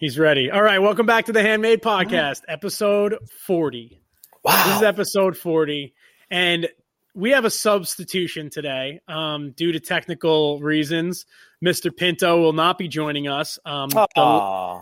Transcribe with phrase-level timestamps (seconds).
[0.00, 0.50] He's ready.
[0.50, 4.00] All right, welcome back to the Handmade Podcast, episode 40.
[4.42, 4.64] Wow.
[4.64, 5.92] This is episode 40.
[6.30, 6.70] And
[7.14, 11.26] we have a substitution today um, due to technical reasons.
[11.64, 11.94] Mr.
[11.94, 13.58] Pinto will not be joining us.
[13.66, 13.90] Um,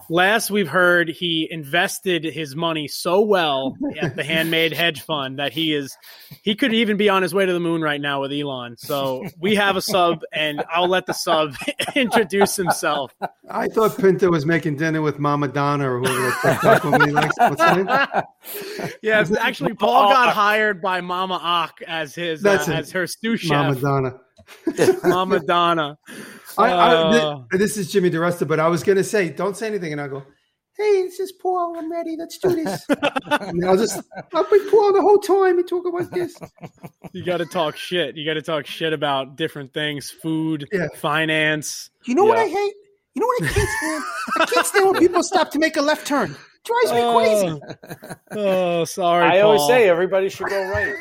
[0.08, 5.52] last we've heard, he invested his money so well at the Handmade Hedge Fund that
[5.52, 5.96] he is
[6.42, 8.76] he could even be on his way to the moon right now with Elon.
[8.76, 11.54] So we have a sub, and I'll let the sub
[11.96, 13.12] introduce himself.
[13.50, 17.10] I thought Pinto was making dinner with Mama Donna or whoever that TikTok woman he
[17.10, 17.36] likes.
[17.38, 18.90] What's her name?
[19.02, 23.50] Yeah, actually, Paul got hired by Mama Ak as his uh, as her stew chef.
[23.50, 24.20] Mama Donna.
[25.02, 25.98] Mama Donna.
[26.56, 29.56] I, I, Uh, thi- this is Jimmy DiResta, but I was going to say, don't
[29.56, 29.92] say anything.
[29.92, 30.22] And I'll go,
[30.76, 31.76] hey, this is Paul.
[31.76, 32.16] I'm ready.
[32.16, 32.86] Let's do this.
[33.26, 34.00] and I'll just,
[34.32, 36.38] I'll be Paul the whole time and talk about this.
[37.12, 38.16] You got to talk shit.
[38.16, 40.86] You got to talk shit about different things, food, Yeah.
[40.96, 41.90] finance.
[42.06, 42.74] You know what I hate?
[43.14, 44.04] You know what I can't stand?
[44.40, 46.36] I can't stand when people stop to make a left turn.
[46.64, 47.60] Drives me crazy.
[48.32, 49.24] Oh, sorry.
[49.24, 50.94] I always say everybody should go right.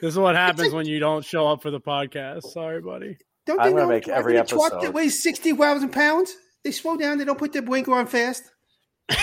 [0.00, 2.42] this is what happens when you don't show up for the podcast.
[2.42, 3.16] Sorry, buddy.
[3.48, 4.82] Don't I'm they gonna know make driving every a truck episode.
[4.86, 6.36] that weighs sixty thousand pounds?
[6.62, 7.18] They slow down.
[7.18, 8.44] They don't put their blinker on fast.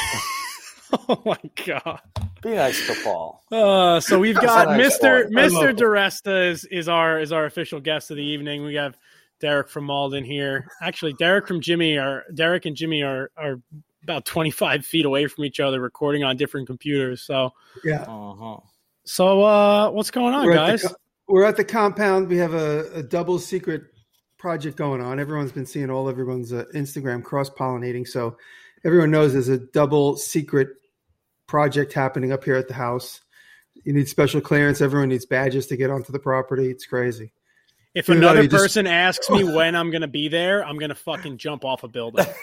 [1.10, 2.00] Oh my god.
[2.42, 3.44] Be nice to Paul.
[3.52, 5.26] Uh, so we've got a nice Mr.
[5.26, 5.34] one.
[5.34, 5.70] Mr.
[5.72, 5.78] it.
[5.78, 8.64] DiResta is, is our is our official guest of the evening.
[8.64, 8.96] We have
[9.42, 10.68] Derek from Malden here.
[10.82, 13.60] Actually, Derek from Jimmy are Derek and Jimmy are are
[14.04, 17.24] about twenty five feet away from each other, recording on different computers.
[17.24, 17.52] So
[17.84, 18.04] Yeah.
[18.04, 18.58] Uh-huh.
[19.06, 20.82] so uh, what's going on, We're at, guys?
[20.84, 20.96] the, co-
[21.28, 22.30] we're at the compound.
[22.30, 23.84] We have a, a double secret
[24.38, 25.20] project going on.
[25.20, 28.08] Everyone's been seeing all everyone's uh, Instagram cross pollinating.
[28.08, 28.38] So
[28.84, 30.70] everyone knows there's a double secret
[31.48, 33.22] project happening up here at the house.
[33.84, 34.82] You need special clearance.
[34.82, 36.70] Everyone needs badges to get onto the property.
[36.70, 37.34] It's crazy.
[37.94, 40.78] If Dude, another you just- person asks me when I'm going to be there, I'm
[40.78, 42.26] going to fucking jump off a building.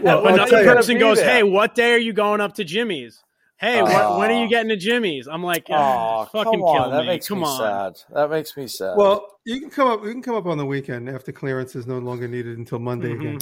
[0.00, 1.30] Well, If another person goes, there.
[1.30, 3.22] "Hey, what day are you going up to Jimmy's?"
[3.58, 5.26] Hey, what, when are you getting to Jimmy's?
[5.26, 6.82] I'm like, Oh, "Ah, fucking come on.
[6.82, 7.06] kill That me.
[7.06, 7.58] makes Come me on.
[7.94, 8.14] sad.
[8.14, 8.96] That makes me sad.
[8.98, 10.04] Well, you can come up.
[10.04, 13.14] You can come up on the weekend after clearance is no longer needed until Monday
[13.14, 13.20] Mhm.
[13.20, 13.38] again.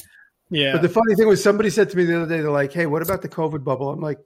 [0.50, 0.72] Yeah.
[0.72, 2.86] But the funny thing was, somebody said to me the other day, they're like, "Hey,
[2.86, 4.18] what about the COVID bubble?" I'm like,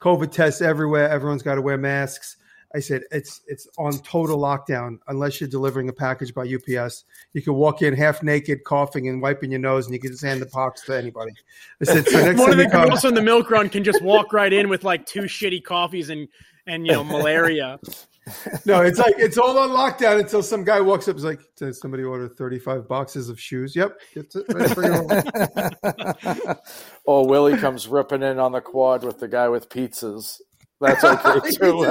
[0.00, 1.08] "COVID tests everywhere.
[1.08, 2.36] Everyone's got to wear masks."
[2.74, 7.04] I said, "It's it's on total lockdown unless you're delivering a package by UPS.
[7.32, 10.24] You can walk in half naked, coughing and wiping your nose, and you can just
[10.24, 11.32] hand the box to anybody."
[11.80, 14.02] I said, "So next One of the come, girls on the milk run can just
[14.02, 16.28] walk right in with like two shitty coffees and
[16.66, 17.78] and you know malaria.
[18.66, 21.16] no, it's like it's all on lockdown until some guy walks up.
[21.16, 24.44] and is like, "Did somebody order 35 boxes of shoes?" Yep, it's it.
[24.48, 26.60] Ready for your- or
[27.06, 30.40] oh, Willie comes ripping in on the quad with the guy with pizzas.
[30.80, 31.84] That's okay too.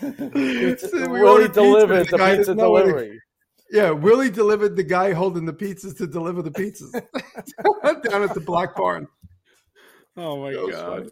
[0.00, 3.20] It's- we Willie ordered delivered the the guy pizza didn't know what he- delivery.
[3.70, 6.90] Yeah, Willie delivered the guy holding the pizzas to deliver the pizzas
[8.10, 9.06] down at the Black Barn.
[10.16, 10.72] Oh my god.
[10.72, 11.10] funny.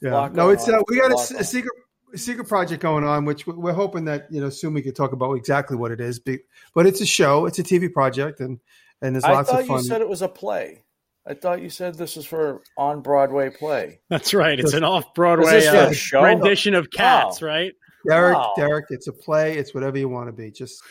[0.00, 1.72] Yeah, Block no, it's uh, we got a, a secret
[2.12, 4.94] a secret project going on, which we- we're hoping that you know soon we could
[4.94, 6.20] talk about exactly what it is.
[6.20, 8.60] But it's a show, it's a TV project, and
[9.02, 9.78] and there's I lots thought of fun.
[9.78, 10.83] you said it was a play.
[11.26, 14.00] I thought you said this is for on Broadway play.
[14.10, 14.60] That's right.
[14.60, 16.22] It's an off Broadway uh, show?
[16.22, 17.46] rendition of Cats, Oh.
[17.46, 17.72] right?
[18.06, 18.52] Derek, Oh.
[18.56, 19.56] Derek, it's a play.
[19.56, 20.50] It's whatever you want to be.
[20.50, 20.82] Just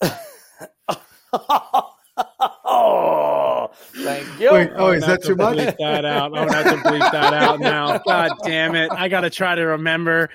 [2.64, 4.52] oh, thank you.
[4.52, 5.58] Wait, oh, is gonna that too much?
[5.58, 6.24] Bleep that out.
[6.36, 7.98] I'm gonna have to bleep that out now.
[7.98, 8.90] God damn it!
[8.92, 10.30] I gotta try to remember.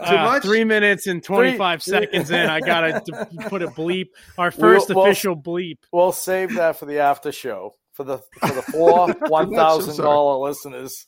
[0.00, 0.42] Uh, much?
[0.44, 3.00] Three minutes and 25 Three- seconds in, I gotta
[3.48, 4.06] put a bleep.
[4.38, 5.78] Our 1st We'll- we'll- official bleep.
[5.92, 10.48] We'll save that for the after show for the for the four one thousand dollar
[10.48, 11.06] listeners.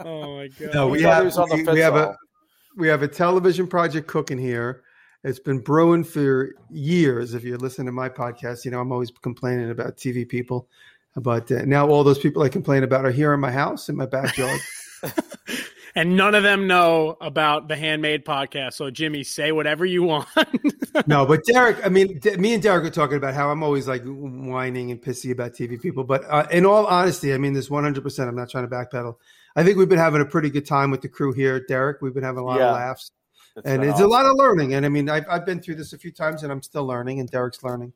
[0.00, 0.74] Oh my god!
[0.74, 0.88] no.
[0.88, 2.16] We have on the we, we have a
[2.76, 4.82] we have a television project cooking here.
[5.24, 7.34] It's been brewing for years.
[7.34, 10.68] If you're listening to my podcast, you know I'm always complaining about TV people.
[11.16, 13.96] But uh, now all those people I complain about are here in my house in
[13.96, 14.60] my backyard.
[15.98, 18.74] and none of them know about the handmade podcast.
[18.74, 20.28] So Jimmy, say whatever you want.
[21.08, 23.88] no, but Derek, I mean, D- me and Derek are talking about how I'm always
[23.88, 26.04] like whining and pissy about TV people.
[26.04, 29.16] But uh, in all honesty, I mean, this 100%, I'm not trying to backpedal.
[29.56, 32.00] I think we've been having a pretty good time with the crew here, Derek.
[32.00, 32.68] We've been having a lot Yeah.
[32.68, 33.10] of laughs.
[33.64, 34.74] and been it's a lot of learning.
[34.74, 37.18] And I mean, I've, I've been through this a few times and I'm still learning,
[37.18, 37.92] and Derek's learning.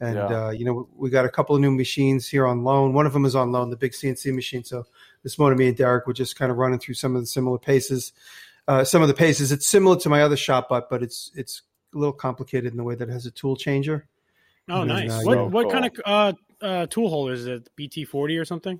[0.00, 0.46] And, Yeah.
[0.46, 2.94] uh, you know, we got a couple of new machines here on loan.
[2.94, 4.64] One of them is on loan, the big CNC machine.
[4.64, 4.86] So
[5.22, 7.58] this morning, me and Derek were just kind of running through some of the similar
[7.58, 8.12] paces.
[8.68, 11.62] Uh, some of the paces, it's similar to my other ShopBot, but it's it's
[11.94, 14.06] a little complicated in the way that it has a tool changer.
[14.68, 15.20] oh, And then, nice.
[15.20, 15.72] uh, what what Cool.
[15.72, 16.32] kind of uh,
[16.64, 17.68] uh, tool holder is it?
[17.76, 18.78] BT forty or something?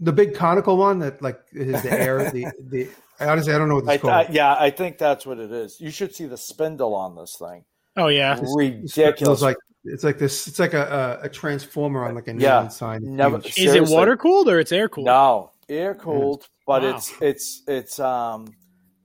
[0.00, 2.88] The big conical one that like is the air, the the
[3.20, 4.14] honestly, I don't know what I, it's called.
[4.14, 5.80] I, yeah, I think that's what it is.
[5.80, 7.64] You should see the spindle on this thing.
[7.96, 8.36] Oh yeah.
[8.40, 9.40] It's Ridiculous.
[9.42, 10.46] like it's like this.
[10.48, 12.68] It's like a, a, a transformer on like a neon Yeah.
[12.68, 13.16] sign.
[13.16, 15.06] Never- Is it water cooled or it's air cooled?
[15.06, 16.96] No, air cooled, but Wow.
[16.96, 18.48] it's it's it's um,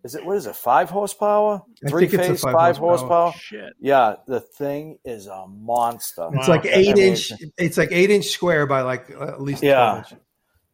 [0.04, 0.56] is it what is it?
[0.56, 3.32] Five horsepower, I three think it's a phase, five five, horsepower.
[3.32, 3.34] horsepower.
[3.40, 3.74] Shit.
[3.80, 6.30] Yeah, the thing is a monster.
[6.34, 6.56] It's Wow.
[6.56, 7.32] like eight I mean- inch.
[7.58, 9.98] It's like eight inch square by like uh, at least Yeah.
[10.00, 10.14] inch.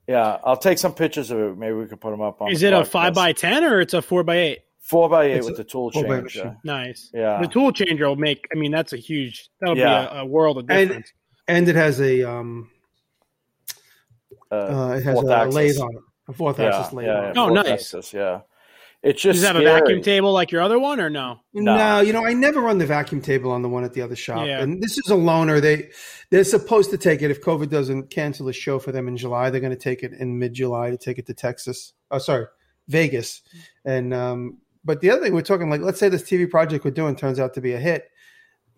[0.07, 1.57] Yeah, I'll take some pictures of it.
[1.57, 2.51] Maybe we can put them up on.
[2.51, 4.59] Is the it a five by ten or it's a four by eight?
[4.81, 6.55] four by eight It's with a the tool changer?
[6.63, 7.09] Nice.
[7.11, 7.41] Yeah.
[7.41, 8.47] The tool changer will make.
[8.53, 9.49] I mean, that's a huge.
[9.59, 10.01] That'll Yeah.
[10.11, 11.11] be a, a world of And- difference.
[11.47, 12.69] And it has a um.
[14.51, 15.55] Uh, Uh, it has fourth a axis.
[15.55, 16.01] lathe on it.
[16.27, 17.07] A fourth yeah, axis lathe.
[17.07, 17.41] yeah, on yeah.
[17.41, 17.67] Oh, nice.
[17.67, 18.41] axis, yeah,
[19.03, 21.39] it's just Does it have a vacuum table like your other one or no?
[21.53, 21.77] No.
[21.77, 21.99] No.
[22.01, 24.47] you know, I never run the vacuum table on the one at the other shop.
[24.47, 24.61] Yeah.
[24.61, 25.61] And this is a loaner.
[25.61, 25.89] They
[26.31, 29.51] they're supposed to take it if COVID doesn't cancel a show for them in July.
[29.51, 31.93] They're going to take it in mid July to take it to Texas.
[32.09, 32.47] Oh, sorry,
[32.87, 33.41] Vegas.
[33.83, 36.91] And um, but the other thing we're talking like, let's say this TV project we're
[36.91, 38.09] doing turns out to be a hit.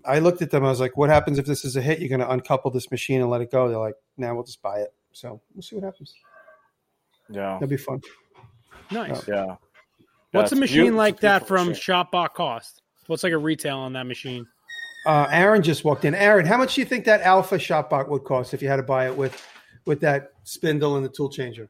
[0.05, 0.65] I looked at them.
[0.65, 1.99] I was like, "What happens if this is a hit?
[1.99, 4.61] You're going to uncouple this machine and let it go?" They're like, "Nah, we'll just
[4.61, 6.13] buy it." So we'll see what happens.
[7.29, 8.01] Yeah, that'd be fun.
[8.91, 9.27] Nice.
[9.27, 9.55] yeah.
[10.31, 11.95] What's a machine beautiful, like that from machine.
[11.95, 12.83] Shopbot cost?
[13.07, 14.45] What's like a retail on that machine?
[15.07, 16.13] Uh, Aaron just walked in.
[16.13, 18.83] Aaron, how much do you think that Alpha Shopbot would cost if you had to
[18.83, 19.43] buy it with
[19.85, 21.67] with that spindle and the tool changer?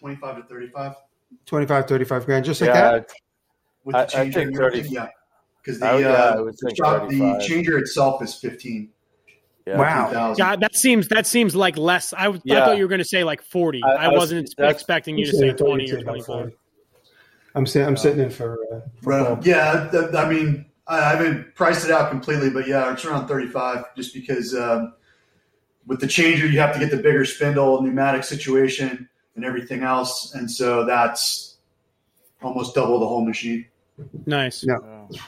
[0.00, 0.94] 25 to 35
[1.46, 3.10] 25, 35 grand, just like Yeah, that.
[3.84, 4.40] with I- the I changer.
[4.44, 4.80] think 30.
[4.90, 5.08] Yeah,
[5.62, 8.90] because the, I yeah, uh, the, shop- the changer itself is 15.
[9.66, 9.78] Yeah.
[9.78, 10.34] Wow.
[10.34, 12.12] God, that seems that seems like less.
[12.12, 13.82] I, I thought you were going to say like forty.
[13.84, 15.92] I- I, I was- wasn't expecting you to say sitting- I thought twenty or say
[16.02, 16.26] about twenty five.
[16.26, 16.56] 40.
[17.54, 17.86] I'm sitting.
[17.88, 18.58] I'm sitting in for.
[18.72, 19.38] Uh, for Right Paul.
[19.42, 23.28] Yeah, th- I mean, I I haven't priced it out completely, but yeah, it's around
[23.28, 24.94] 35 just because um,
[25.86, 30.34] with the changer, you have to get the bigger spindle, pneumatic situation, and everything else.
[30.34, 31.58] And so that's
[32.42, 33.66] almost double the whole machine.
[34.26, 34.64] Nice.
[34.66, 34.76] Yeah.
[35.10, 35.20] Yeah.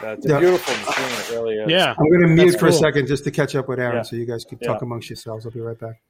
[0.00, 0.38] That's a Yeah.
[0.40, 1.04] beautiful machine.
[1.04, 1.70] It really is.
[1.70, 1.94] Yeah.
[1.98, 4.02] I'm going to mute That's for a second just to catch up with Aaron, Yeah.
[4.02, 4.68] so you guys could Yeah.
[4.68, 5.46] talk amongst yourselves.
[5.46, 6.00] I'll be right back.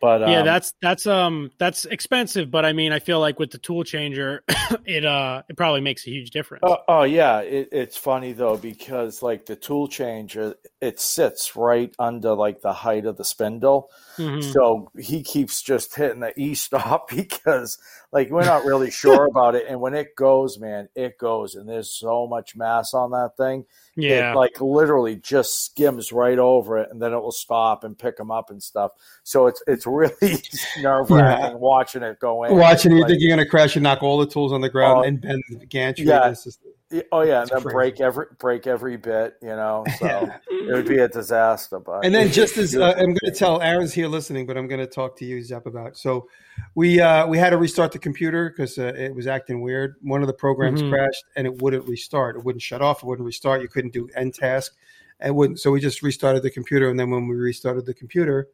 [0.00, 3.50] But um, yeah, that's that's um that's expensive, but I mean, I feel like with
[3.50, 4.42] the tool changer,
[4.86, 6.62] it uh it probably makes a huge difference.
[6.66, 11.94] Oh, oh yeah, it, it's funny though because like the tool changer, it sits right
[11.98, 14.42] under like the height of the spindle, Mhm.
[14.52, 17.78] so he keeps just hitting the e stop because
[18.12, 21.68] like we're not really sure about it, and when it goes, man, it goes, and
[21.68, 24.32] there's so much mass on that thing, Yeah.
[24.32, 28.16] it like literally just skims right over it, and then it will stop and pick
[28.16, 28.92] them up and stuff.
[29.22, 30.42] So it's it's really
[30.80, 32.56] nerve wracking watching it go in.
[32.56, 34.68] Watching, you Like, think you're going to crash and knock all the tools on the
[34.70, 36.06] ground Oh, and bend the gantry.
[36.06, 36.34] yeah.
[36.90, 37.74] Yeah, Oh yeah, and then crazy.
[37.74, 39.84] break every break every bit, you know.
[39.98, 40.38] So Yeah.
[40.50, 41.78] it would be a disaster.
[41.78, 44.66] But And then just as uh, I'm going to tell Aaron's here listening, but I'm
[44.66, 45.96] going to talk to you, Zep, about.
[45.96, 46.28] So
[46.74, 49.96] we uh, we had to restart the computer because uh, it was acting weird.
[50.02, 50.90] One of the programs Mhm.
[50.90, 52.36] crashed and it wouldn't restart.
[52.36, 53.02] It wouldn't shut off.
[53.02, 53.62] It wouldn't restart.
[53.62, 54.72] You couldn't do end task.
[55.24, 55.60] It wouldn't.
[55.60, 58.48] So we just restarted the computer, and then when we restarted the computer,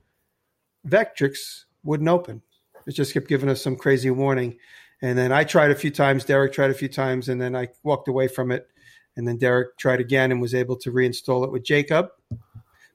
[0.87, 1.37] Vectric
[1.85, 2.43] wouldn't open.
[2.87, 4.59] It just kept giving us some crazy warning.
[5.03, 6.25] And then I tried a few times.
[6.25, 8.69] Derek tried a few times, and then I walked away from it.
[9.17, 12.09] And then Derek tried again and was able to reinstall it with Jacob.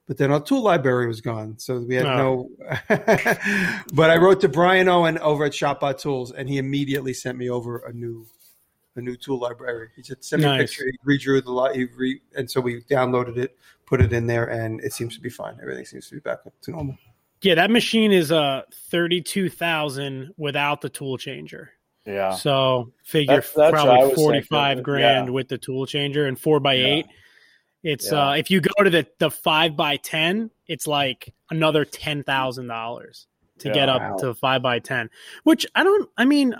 [0.08, 2.50] But then our tool library was gone, so we had no.
[3.94, 7.50] but I wrote to Brian Owen over at Shopbot Tools, and he immediately sent me
[7.50, 8.26] over a new
[8.96, 9.90] a new tool library.
[9.96, 10.60] He just sent me Nice.
[10.60, 10.86] a picture.
[10.86, 14.50] He redrew the lot, he re, and so we downloaded it, put it in there,
[14.50, 15.58] and it seems to be fine.
[15.62, 16.98] Everything seems to be back to normal.
[17.42, 21.72] Yeah, that machine is uh thirty two thousand without the tool changer.
[22.06, 22.32] Yeah.
[22.36, 25.32] So figure That's- that's probably forty five grand Yeah.
[25.34, 26.88] with the tool changer and four by Yeah.
[26.88, 27.06] eight.
[27.84, 28.30] It's Yeah.
[28.30, 32.68] uh if you go to the the five by ten, it's like another ten thousand
[32.68, 33.28] dollars
[33.60, 33.74] to Yeah.
[33.74, 34.18] get up Wow.
[34.18, 35.10] to five by ten.
[35.44, 36.10] Which I don't.
[36.18, 36.56] I mean,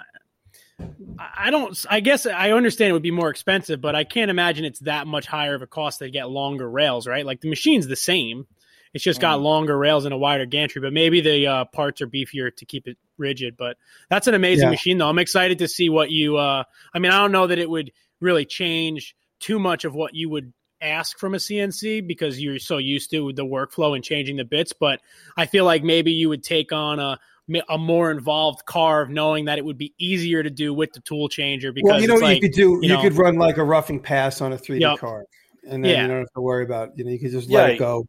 [1.20, 1.78] I I don't.
[1.90, 5.06] I guess I understand it would be more expensive, but I can't imagine it's that
[5.08, 7.26] much higher of a cost to get longer rails, right?
[7.26, 8.48] Like the machine's the same.
[8.94, 9.44] It's just got Mm.
[9.44, 12.88] longer rails and a wider gantry, but maybe the uh, parts are beefier to keep
[12.88, 13.56] it rigid.
[13.58, 13.78] But
[14.10, 14.72] that's an amazing Yeah.
[14.72, 15.08] machine, though.
[15.08, 16.38] I'm excited to see what you.
[16.38, 20.14] Uh, I mean, I don't know that it would really change too much of what
[20.14, 24.36] you would ask from a CNC because you're so used to the workflow and changing
[24.38, 24.74] the bits.
[24.74, 25.00] But
[25.38, 27.20] I feel like maybe you would take on a
[27.68, 31.28] a more involved carve, knowing that it would be easier to do with the tool
[31.28, 32.80] changer because Well, you know what like you could do?
[32.82, 35.00] You, you could run like a roughing pass on a 3D Yep.
[35.00, 35.26] card,
[35.68, 36.02] and then Yeah.
[36.04, 36.98] you don't have to worry about.
[36.98, 38.06] You know, you could just Yeah, let it go.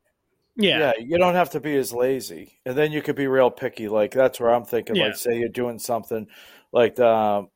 [0.62, 3.50] Yeah, Yeah, you don't have to be as lazy, and then you could be real
[3.50, 3.88] picky.
[3.88, 4.96] Like that's where I'm thinking.
[4.96, 5.06] Yeah.
[5.06, 6.26] Like, say you're doing something
[6.72, 7.06] like the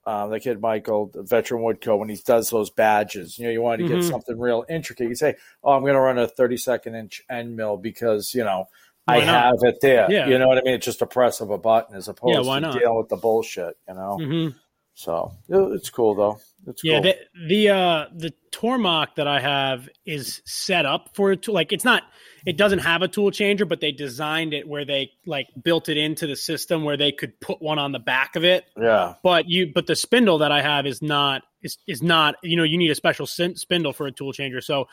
[0.07, 3.39] um, the kid Michael, the veteran Woodco, when he does those badges.
[3.39, 3.89] You know, you want to Mhm.
[3.89, 5.09] get something real intricate.
[5.09, 8.67] You say, "Oh, I'm going to run a 32nd inch end mill because you know
[9.05, 9.45] Why I not?
[9.47, 10.29] have it there." Yeah.
[10.29, 10.75] You know what I mean?
[10.75, 12.81] It's just a press of a button as opposed Yeah, to not?
[12.81, 13.77] dealing with the bullshit.
[13.89, 14.49] You know, hmm
[14.97, 16.39] so it's cool though.
[16.67, 17.03] It's Yeah, cool.
[17.03, 17.17] the
[17.49, 21.55] the uh the Tormach that I have is set up for a tool.
[21.55, 22.03] Like it's not,
[22.47, 25.99] it doesn't have a tool changer, but they designed it where they like built it
[25.99, 28.65] into the system where they could put one on the back of it.
[28.81, 32.37] yeah, But you, but the spindle that I have is not is is not.
[32.43, 34.63] You know, you need a special sin- spindle for a tool changer.
[34.63, 34.89] So,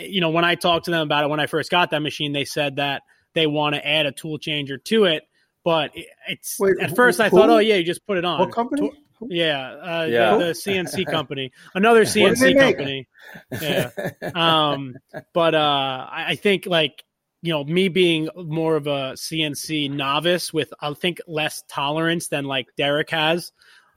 [0.00, 2.32] you know, when I talked to them about it when I first got that machine,
[2.32, 3.02] they said that
[3.34, 5.24] they want to add a tool changer to it.
[5.62, 5.92] But
[6.28, 7.36] it's Wait, at who- first I who?
[7.36, 8.40] thought, oh yeah, you just put it on.
[8.40, 8.80] What company?
[8.88, 8.98] Tor-
[9.28, 10.36] yeah, uh, Yeah.
[10.36, 13.08] The, the CNC company, another What do they CNC company.
[13.50, 13.90] Yeah.
[14.34, 14.96] Um,
[15.32, 17.04] but uh, I, I think like
[17.42, 22.44] you know me being more of a CNC novice with I think less tolerance than
[22.44, 23.52] like Derek has,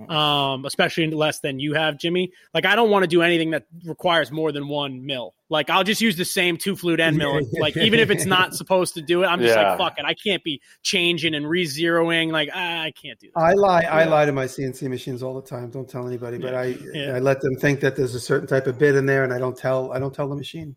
[0.10, 2.32] um, especially less than you have, Jimmy.
[2.54, 5.34] Like I don't want to do anything that requires more than one mill.
[5.50, 7.40] Like I'll just use the same two flute end mill.
[7.60, 9.70] Like even if it's not supposed to do it, I'm just Yeah.
[9.70, 10.06] like fuck it.
[10.06, 12.32] I can't be changing and re-zeroing.
[12.32, 13.40] Like ah, I can't do that.
[13.40, 13.84] I lie.
[13.84, 15.70] I lie to my CNC machines all the time.
[15.72, 17.16] Don't tell anybody, but I Yeah.
[17.16, 19.40] I let them think that there's a certain type of bit in there, and I
[19.40, 20.76] don't tell I don't tell the machine.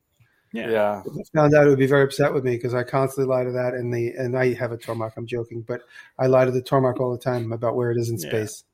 [0.52, 0.68] Yeah.
[0.70, 1.02] yeah.
[1.06, 3.44] If I found out, it would be very upset with me because I constantly lie
[3.44, 5.12] to that, and the and I have a Tormach.
[5.16, 5.82] I'm joking, but
[6.18, 8.28] I lie to the Tormach all the time about where it is in Yeah.
[8.30, 8.64] space.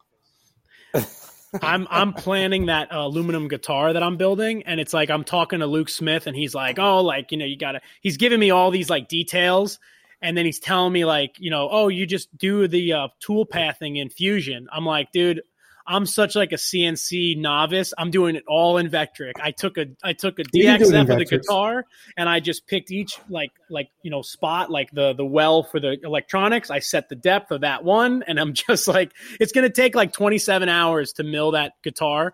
[1.62, 5.60] I'm I'm planning that uh, aluminum guitar that I'm building, and it's like I'm talking
[5.60, 8.50] to Luke Smith, and he's like, "Oh, like you know, you gotta." He's giving me
[8.50, 9.78] all these like details,
[10.20, 13.46] and then he's telling me like, you know, "Oh, you just do the uh, tool
[13.46, 15.42] pathing in Fusion." I'm like, dude.
[15.86, 17.94] I'm such like a CNC novice.
[17.96, 19.32] I'm doing it all in Vectric.
[19.40, 21.84] I took a I took a You can do it in DXF of the guitar
[22.16, 25.80] and I just picked each like like you know spot like the the well for
[25.80, 26.70] the electronics.
[26.70, 29.94] I set the depth of that one, and I'm just like it's going to take
[29.94, 32.32] like 27 hours to mill that guitar.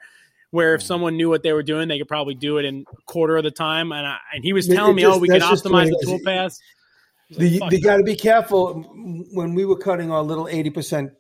[0.50, 0.86] Where if mm.
[0.86, 3.44] someone knew what they were doing, they could probably do it in a quarter of
[3.44, 3.90] the time.
[3.90, 5.70] And I, and he was telling me, oh, just- oh, we can that's just the
[5.70, 6.60] optimize the tool paths.
[7.30, 8.82] Like, The, you got to be careful
[9.32, 11.12] when we were cutting our little eighty percent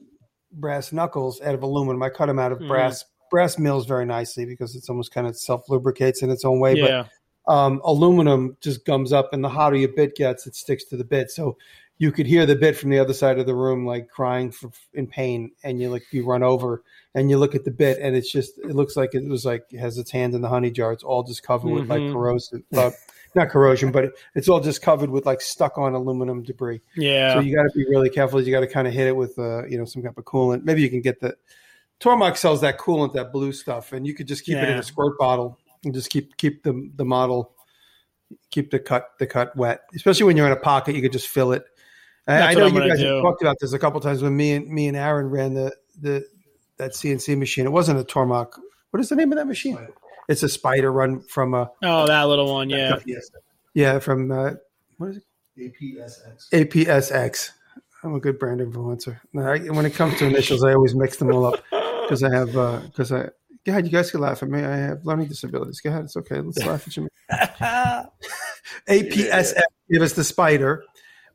[0.52, 2.02] brass knuckles out of aluminum.
[2.02, 2.68] I cut them out of Mhm.
[2.68, 3.04] brass.
[3.30, 6.74] Brass mills very nicely because it's almost kind of self lubricates in its own way.
[6.76, 7.04] yeah,
[7.46, 10.96] But um, aluminum just gums up, and the hotter your bit gets, it sticks to
[10.96, 11.30] the bit.
[11.30, 11.56] So
[11.98, 14.70] you could hear the bit from the other side of the room, like crying for,
[14.94, 16.82] in pain, and you like you run over
[17.14, 19.64] and you look at the bit, and it's just it looks like it was like
[19.72, 20.92] it has its hand in the honey jar.
[20.92, 22.12] It's all just covered with like Mhm.
[22.12, 22.90] corrosive, uh,
[23.34, 26.80] not corrosion, but it's all just covered with like stuck on aluminum debris.
[26.96, 28.40] yeah, So you got to be really careful.
[28.40, 30.64] You got to kind of hit it with, uh, you know, some type of coolant.
[30.64, 31.36] Maybe you can get the
[32.00, 34.82] Tormach sells that coolant, that blue stuff, and you could just keep it in a
[34.82, 37.54] squirt bottle and just keep keep the the model,
[38.50, 39.82] keep the cut the cut wet.
[39.94, 41.64] Especially when you're in a pocket, you could just fill it.
[42.26, 44.36] I, That's I know you gonna guys have talked about this a couple times when
[44.36, 46.26] me and me and Aaron ran the the
[46.78, 47.66] that CNC machine.
[47.66, 48.58] It wasn't a Tormach.
[48.90, 49.78] What is the name of that machine?
[50.28, 53.30] It's a spider run from a oh, that little one, yeah, Yes.
[53.74, 54.52] yeah from uh,
[54.98, 55.24] what is it?
[55.58, 56.48] APSX.
[56.50, 57.50] APSX.
[58.04, 59.20] I'm a good brand influencer.
[59.36, 62.52] I, when it comes to initials, I always mix them all up because I have
[62.86, 63.28] because I.
[63.64, 64.58] Go ahead, you guys can laugh at me.
[64.60, 65.80] I have learning disabilities.
[65.80, 66.40] Go ahead, it's okay.
[66.40, 67.08] Let's laugh at you.
[68.88, 70.84] APSX gave us the spider,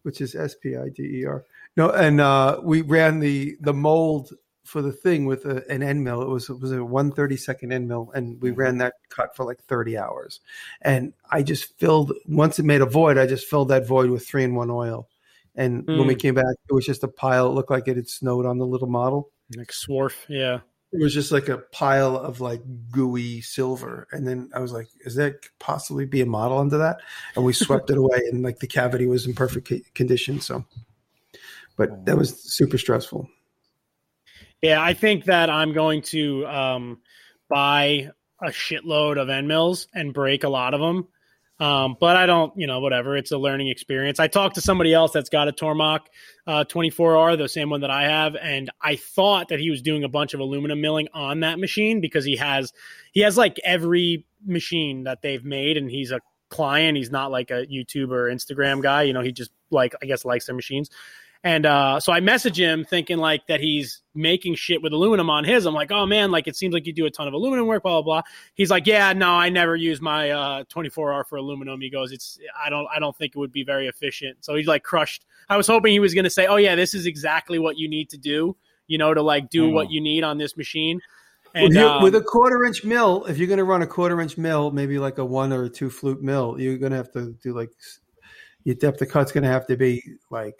[0.04, 1.46] which is S P I D E R.
[1.78, 4.34] No, and uh, we ran the the mold
[4.68, 6.22] for the thing with a, an end mill.
[6.22, 8.60] It was it was a one thirty second end mill, and we mm-hmm.
[8.60, 10.40] ran that cut for like thirty hours.
[10.82, 13.18] And I just filled once it made a void.
[13.18, 15.10] I just filled that void with three in one oil.
[15.56, 16.20] And when we mm.
[16.20, 17.48] came back, it was just a pile.
[17.48, 19.32] It looked like it had snowed on the little model.
[19.56, 20.60] like Swarf, yeah,
[20.94, 24.08] it was just like a pile of like gooey silver.
[24.12, 27.02] And then I was like, is that possibly be a model under that?
[27.36, 30.40] And we swept it away and like the cavity was in perfect condition.
[30.40, 30.64] So,
[31.76, 33.30] but that was super stressful.
[34.62, 37.02] Yeah, I think that I'm going to um,
[37.50, 38.10] buy
[38.42, 41.08] a shitload of end mills and break a lot of them
[41.60, 43.18] um, but I don't, you know, whatever.
[43.18, 44.20] It's a learning experience.
[44.20, 46.02] I talked to somebody else that's got a Tormach
[46.46, 50.04] uh, 24R, the same one that I have, and I thought that he was doing
[50.04, 52.74] a bunch of aluminum milling on that machine because he has
[53.12, 56.96] he has like every machine that they've made, and he's a client.
[56.96, 59.04] He's not like a YouTube or Instagram guy.
[59.04, 60.92] You know, he just like I guess likes their machines.
[61.44, 65.44] And uh, so I message him thinking like that he's making shit with aluminum on
[65.44, 65.66] his.
[65.66, 67.84] I'm like, oh man, like it seems like you do a ton of aluminum work,
[67.84, 68.22] blah blah blah.
[68.56, 71.80] He's like, yeah, no, I never use my uh, 24R for aluminum.
[71.80, 74.38] He goes, it's I don't I don't think it would be very efficient.
[74.42, 75.26] So he's like crushed.
[75.50, 77.88] I was hoping he was going to say, oh yeah, this is exactly what you
[77.88, 78.56] need to do,
[78.88, 79.74] you know, to like do mm.
[79.74, 81.00] what you need on this machine.
[81.54, 84.20] And, with, um, with a quarter inch mill, if you're going to run a quarter
[84.22, 87.12] inch mill, maybe like a one or a two flute mill, you're going to have
[87.14, 87.72] to do like
[88.64, 90.60] your depth of cut's going to have to be like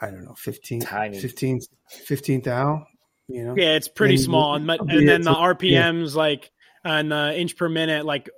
[0.00, 1.18] I don't know, 15, Tiny.
[1.18, 2.86] 15, 15 thou,
[3.28, 3.54] you know?
[3.56, 4.54] Yeah, it's pretty and, small.
[4.54, 6.18] And, and then the RPMs, yeah.
[6.18, 6.50] like,
[6.84, 8.30] and the inch per minute, like,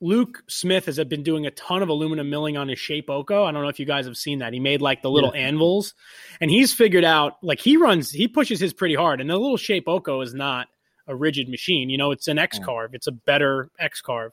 [0.00, 3.46] Luke Smith has been doing a ton of aluminum milling on his Shapeoko.
[3.46, 4.52] I don't know if you guys have seen that.
[4.52, 5.42] He made like the little yeah.
[5.42, 5.94] anvils,
[6.40, 9.20] and he's figured out like he runs, he pushes his pretty hard.
[9.20, 10.68] And the little Shapeoko is not
[11.06, 11.90] a rigid machine.
[11.90, 12.94] You know, it's an X carve.
[12.94, 14.32] It's a better X carve.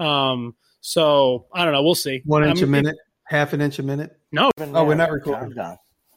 [0.00, 1.82] Um, so I don't know.
[1.82, 2.22] We'll see.
[2.24, 4.18] One inch a minute, half an inch a minute.
[4.32, 5.54] No, oh, we're not recording.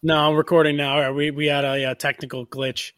[0.04, 1.12] No, I'm recording now.
[1.12, 2.92] We we had a, a technical glitch.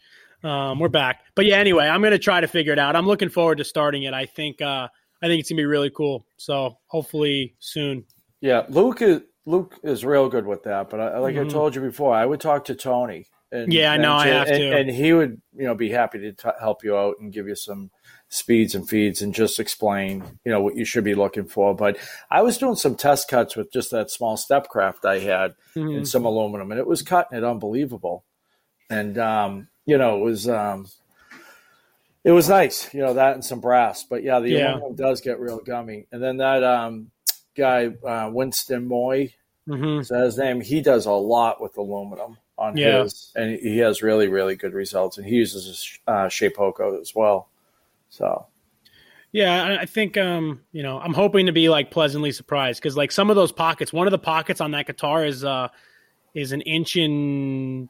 [0.43, 1.57] Um, we're back, but yeah.
[1.57, 2.95] Anyway, I'm gonna try to figure it out.
[2.95, 4.13] I'm looking forward to starting it.
[4.13, 4.87] I think uh,
[5.21, 6.25] I think it's gonna be really cool.
[6.37, 8.05] So hopefully soon.
[8.41, 10.89] Yeah, Luke is Luke is real good with that.
[10.89, 11.49] But I, like mm-hmm.
[11.49, 13.27] I told you before, I would talk to Tony.
[13.51, 16.19] And, yeah, I know I have and, to, and he would you know be happy
[16.19, 17.89] to t- help you out and give you some
[18.29, 21.75] speeds and feeds and just explain, you know, what you should be looking for.
[21.75, 21.97] But
[22.29, 25.97] I was doing some test cuts with just that small Stepcraft I had mm-hmm.
[25.97, 28.23] in some aluminum, and it was cutting it unbelievable.
[28.89, 30.87] And um, you know, it was um,
[32.23, 34.03] it was nice, you know, that and some brass.
[34.03, 34.71] But yeah, the yeah.
[34.73, 36.05] aluminum does get real gummy.
[36.11, 37.11] And then that um,
[37.57, 39.33] guy uh, Winston Moy,
[39.67, 40.01] mm-hmm.
[40.01, 40.61] is that his name?
[40.61, 43.03] He does a lot with aluminum on yeah.
[43.03, 45.17] his, and he has really really good results.
[45.17, 47.49] And he uses a uh, Shapeoko as well.
[48.09, 48.47] So
[49.31, 53.11] yeah, I think um, you know, I'm hoping to be like pleasantly surprised because like
[53.11, 55.67] some of those pockets, one of the pockets on that guitar is uh
[56.33, 57.89] is an inch and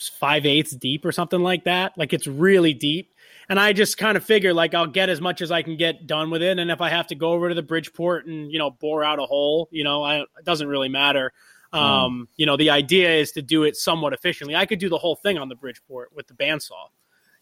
[0.00, 1.92] five eighths deep or something like that.
[1.96, 3.14] Like it's really deep.
[3.48, 6.06] And I just kind of figure like I'll get as much as I can get
[6.06, 6.58] done with it.
[6.58, 9.18] And if I have to go over to the Bridgeport and, you know, bore out
[9.18, 11.32] a hole, you know, I, it doesn't really matter.
[11.72, 11.78] Hmm.
[11.78, 12.34] Um, mm.
[12.36, 14.56] you know, the idea is to do it somewhat efficiently.
[14.56, 16.88] I could do the whole thing on the Bridgeport with the bandsaw.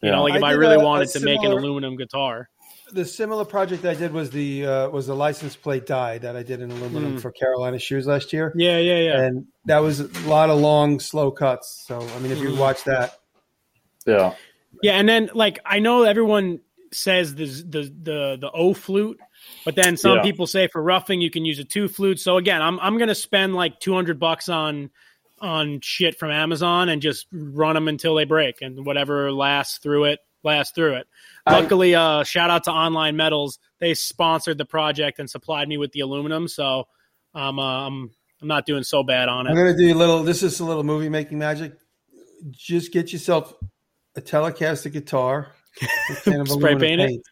[0.02, 0.16] You yeah.
[0.16, 2.48] know, like if I, I really a, wanted a to make an aluminum guitar.
[2.92, 6.42] The similar project I did was the uh, was the license plate die that I
[6.42, 7.20] did in aluminum mm.
[7.20, 8.52] for Carolina shoes last year.
[8.56, 9.22] Yeah, yeah, yeah.
[9.22, 11.84] And that was a lot of long, slow cuts.
[11.86, 12.58] So I mean, if you mm.
[12.58, 13.18] watch that,
[14.06, 14.34] yeah,
[14.82, 14.92] yeah.
[14.92, 16.60] And then like I know everyone
[16.92, 19.20] says the the the the O flute,
[19.64, 20.22] but then some yeah.
[20.22, 22.20] people say for roughing you can use a two flute.
[22.20, 24.90] So again, I'm I'm gonna spend like two hundred bucks on
[25.40, 30.04] on shit from Amazon and just run them until they break and whatever lasts through
[30.04, 31.06] it lasts through it.
[31.46, 33.58] Luckily, uh, shout out to Online Metals.
[33.80, 36.84] They sponsored the project and supplied me with the aluminum, so
[37.34, 39.50] um, uh, I'm I'm not doing so bad on it.
[39.50, 40.22] I'm gonna do a little.
[40.22, 41.74] This is a little movie making magic.
[42.50, 43.54] Just get yourself
[44.16, 45.52] a Telecaster guitar,
[46.22, 47.22] spray paint it.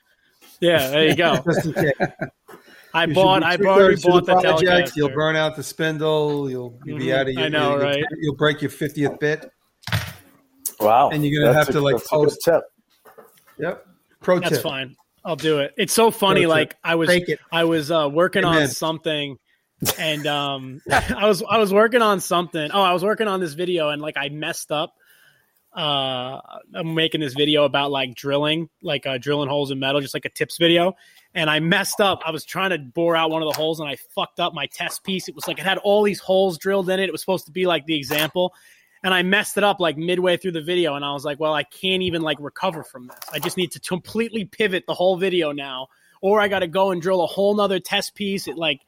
[0.61, 1.45] Yeah, there you go.
[2.97, 3.43] I you bought.
[3.43, 4.97] I already bought the, the Telecaster.
[4.97, 6.49] You'll burn out the spindle.
[6.49, 7.07] You'll, you'll mm-hmm.
[7.07, 7.35] be out of.
[7.35, 8.05] Your, I know, you'll, right?
[8.21, 9.51] You'll break your fiftieth bit.
[10.81, 11.11] Wow!
[11.11, 12.63] And you're gonna That's have to like post tip.
[13.59, 13.87] Yep.
[14.23, 14.51] Pro tip.
[14.51, 14.97] That's fine.
[15.27, 15.75] I'll do it.
[15.77, 16.43] It's so funny.
[16.43, 16.79] Pro like tip.
[16.85, 17.11] I was,
[17.53, 18.63] I was uh, working Amen.
[18.63, 19.39] on something,
[19.99, 22.71] and um, I was, I was working on something.
[22.73, 24.95] Oh, I was working on this video, and like I messed up.
[25.75, 26.41] Uh,
[26.75, 30.25] I'm making this video about like drilling, like uh, drilling holes in metal, just like
[30.25, 30.97] a tips video
[31.37, 32.23] and I messed up.
[32.25, 34.67] I was trying to bore out one of the holes and I fucked up my
[34.67, 35.29] test piece.
[35.29, 37.09] It was like it had all these holes drilled in it.
[37.11, 38.55] It was supposed to be like the example.
[39.05, 41.53] And I messed it up like midway through the video and I was like, well,
[41.53, 43.19] I can't even like recover from this.
[43.31, 45.89] I just need to completely pivot the whole video now.
[46.23, 48.49] Or I got to go and drill a whole nother test piece.
[48.49, 48.81] It like,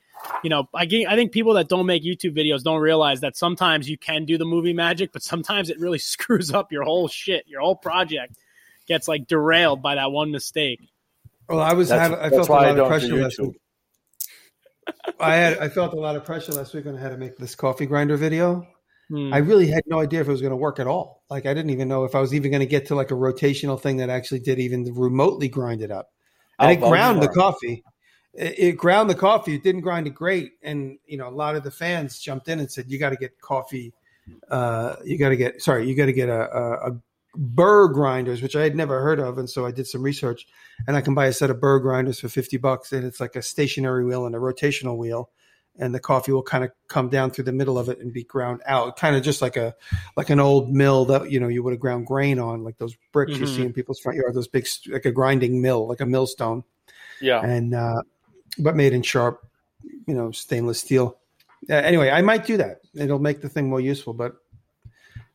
[0.43, 3.91] you know, I, I think people that don't make YouTube videos don't realize that sometimes
[3.91, 7.45] you can do the movie magic, but sometimes it really screws up your whole shit.
[7.47, 8.39] Your whole project
[8.87, 10.81] gets like derailed by that one mistake.
[11.49, 13.61] Well, I was had, I felt a lot of pressure last week.
[15.21, 17.37] I had I felt a lot of pressure last week when I had to make
[17.37, 18.67] this coffee grinder video,
[19.09, 19.33] hmm.
[19.33, 21.25] I really had no idea if it was going to work at all.
[21.31, 23.15] Like I didn't even know if I was even going to get to like a
[23.15, 26.11] rotational thing that actually did even remotely grind it up.
[26.59, 27.85] And it ground the coffee.
[28.35, 29.55] It, it ground the coffee.
[29.55, 30.53] It didn't grind it great.
[30.63, 33.17] And you know, a lot of the fans jumped in and said, "You got to
[33.17, 33.93] get coffee.
[34.51, 37.01] Uh, you got to get sorry, you got to get a, a, a
[37.39, 40.47] burr grinders, which I had never heard of, and so I did some research,
[40.87, 43.37] and I can buy a set of burr grinders for fifty bucks, and it's like
[43.37, 45.31] a stationary wheel and a rotational wheel,
[45.79, 48.25] and the coffee will kind of come down through the middle of it and be
[48.25, 49.75] ground out, kind of just like a
[50.17, 52.97] like an old mill that you know you would have ground grain on, like those
[53.13, 53.43] bricks mm-hmm.
[53.43, 53.67] you see mm-hmm.
[53.67, 56.65] in people's front yard, those big like a grinding mill, like a millstone.
[57.21, 58.03] Yeah, and uh,
[58.59, 59.47] but made in sharp,
[60.07, 61.19] you know, stainless steel.
[61.71, 62.79] Uh, anyway, I might do that.
[62.95, 64.37] It'll make the thing more useful, but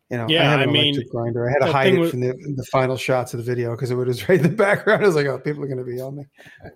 [0.09, 1.49] you know, yeah, I I mean, grinder.
[1.49, 3.89] I had to hide it was, from the, the final shots of the video because
[3.89, 5.03] it was right in the background.
[5.03, 6.25] I was like, oh, people are going to be on me.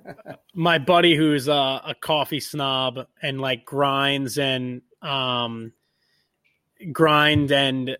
[0.55, 5.73] My buddy, who's a, a coffee snob and like grinds and um,
[6.91, 7.97] grind and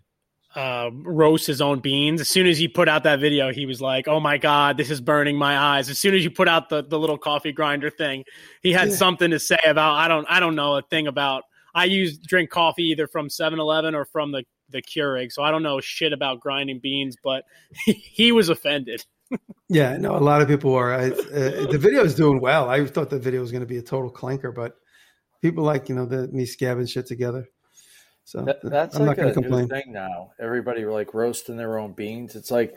[0.56, 2.20] uh, roast his own beans.
[2.20, 4.90] As soon as he put out that video, he was like, "Oh my god, this
[4.90, 7.92] is burning my eyes." As soon as you put out the, the little coffee grinder
[7.92, 8.24] thing,
[8.63, 8.96] he had yeah.
[8.96, 11.44] something to say about I don't I don't know a thing about.
[11.76, 15.63] I use drink coffee either from 7-Eleven or from the the Keurig, so I don't
[15.63, 17.43] know shit about grinding beans, but
[17.86, 19.06] he, he was offended.
[19.69, 20.93] yeah, no, a lot of people are.
[20.93, 22.69] I, uh, the video is doing well.
[22.69, 24.77] I thought the video was going to be a total clanker, but
[25.41, 27.47] people like you know the me scabbing shit together.
[28.23, 30.32] So that, that's I'm like not a new thing now.
[30.39, 32.36] Everybody like roasting their own beans.
[32.36, 32.75] It's like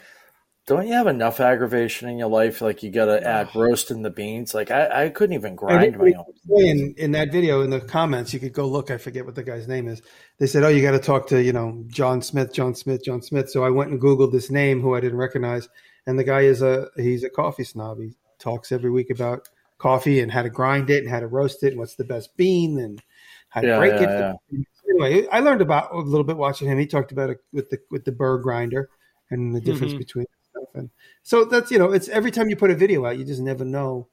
[0.67, 2.61] don't you have enough aggravation in your life?
[2.61, 4.55] Like you got to add roasting the beans.
[4.55, 6.65] Like I, I couldn't even grind my own.
[6.65, 8.91] In, in that video, in the comments, you could go look.
[8.91, 10.03] I forget what the guy's name is.
[10.39, 13.23] They said, "Oh, you got to talk to you know John Smith, John Smith, John
[13.23, 15.69] Smith." So I went and googled this name, who I didn't recognize,
[16.07, 17.99] and the guy is a he's a coffee snob.
[18.01, 21.63] He talks every week about coffee and how to grind it and how to roast
[21.63, 23.03] it and what's the best bean and
[23.49, 24.37] how to yeah, break yeah, it.
[24.51, 24.61] Yeah.
[24.89, 26.79] Anyway, I learned about a little bit watching him.
[26.79, 28.89] He talked about it with the with the burr grinder
[29.31, 29.99] and the difference mm-hmm.
[29.99, 30.27] between
[30.61, 30.75] stuff.
[30.75, 30.91] And
[31.23, 33.65] so that's you know, it's every time you put a video out, you just never
[33.65, 34.09] know.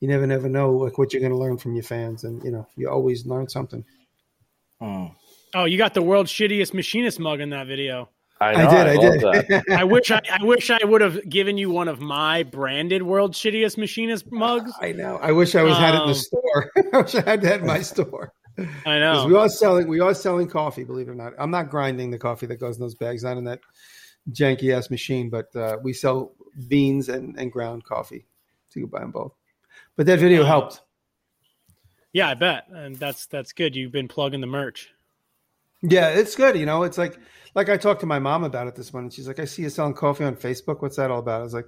[0.00, 2.50] You never never know like what you're going to learn from your fans, and you
[2.50, 3.84] know, you always learn something.
[4.80, 5.10] Oh,
[5.54, 8.08] oh you got the world's shittiest machinist mug in that video.
[8.42, 9.24] I, know, I did.
[9.24, 9.70] I, I did.
[9.70, 13.34] I wish I, I wish I would have given you one of my branded world
[13.34, 14.72] shittiest machinist mugs.
[14.80, 15.18] I know.
[15.20, 16.70] I wish I was um, had it in the um, store.
[16.94, 18.32] I wish I had that in my store.
[18.86, 19.26] I know.
[19.26, 19.88] We are selling.
[19.88, 20.84] We are selling coffee.
[20.84, 23.22] Believe it or not, I'm not grinding the coffee that goes in those bags.
[23.22, 23.60] Not in that
[24.32, 26.32] janky ass machine, but uh, we sell
[26.68, 28.26] beans and, and ground coffee.
[28.68, 29.32] So you can buy them both.
[29.96, 30.80] But that video helped.
[32.12, 33.76] Yeah, I bet, and that's that's good.
[33.76, 34.90] You've been plugging the merch.
[35.82, 36.56] Yeah, it's good.
[36.56, 37.18] You know, it's like
[37.54, 39.10] like I talked to my mom about it this morning.
[39.10, 40.82] She's like, "I see you selling coffee on Facebook.
[40.82, 41.66] What's that all about?" I was like,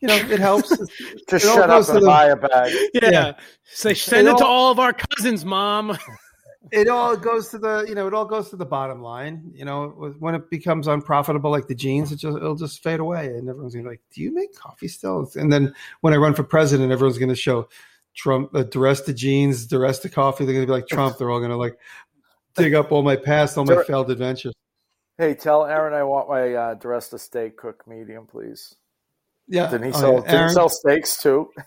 [0.00, 0.90] "You know, it helps." Just
[1.32, 2.72] it shut up and the, buy a bag.
[2.94, 3.32] Yeah, yeah.
[3.64, 5.98] So send it, it all, to all of our cousins, mom.
[6.70, 9.64] it all goes to the you know it all goes to the bottom line you
[9.64, 13.48] know when it becomes unprofitable like the jeans it just it'll just fade away and
[13.48, 15.28] everyone's gonna be like do you make coffee still?
[15.34, 17.68] And then when i run for president everyone's gonna show
[18.14, 21.18] trump uh, the rest of jeans the rest of coffee they're gonna be like trump.
[21.18, 21.78] They're all gonna like
[22.54, 24.54] dig up all my past all my failed adventures.
[25.18, 28.76] Hey tell aaron i want my uh of steak cooked medium please.
[29.48, 29.68] Yeah.
[29.68, 30.30] Didn't he oh, sell, yeah.
[30.30, 31.50] did he sell steaks too?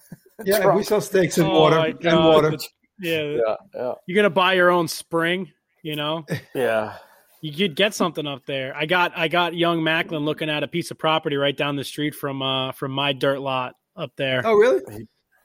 [0.43, 2.57] Yeah we sell steaks and oh water and water
[2.99, 3.93] yeah, yeah, yeah.
[4.05, 5.51] You're gonna buy your own spring,
[5.83, 6.25] you know?
[6.53, 6.97] Yeah.
[7.41, 8.75] You could get something up there.
[8.75, 11.83] I got I got young Macklin looking at a piece of property right down the
[11.83, 14.41] street from uh from my dirt lot up there.
[14.43, 14.81] Oh really?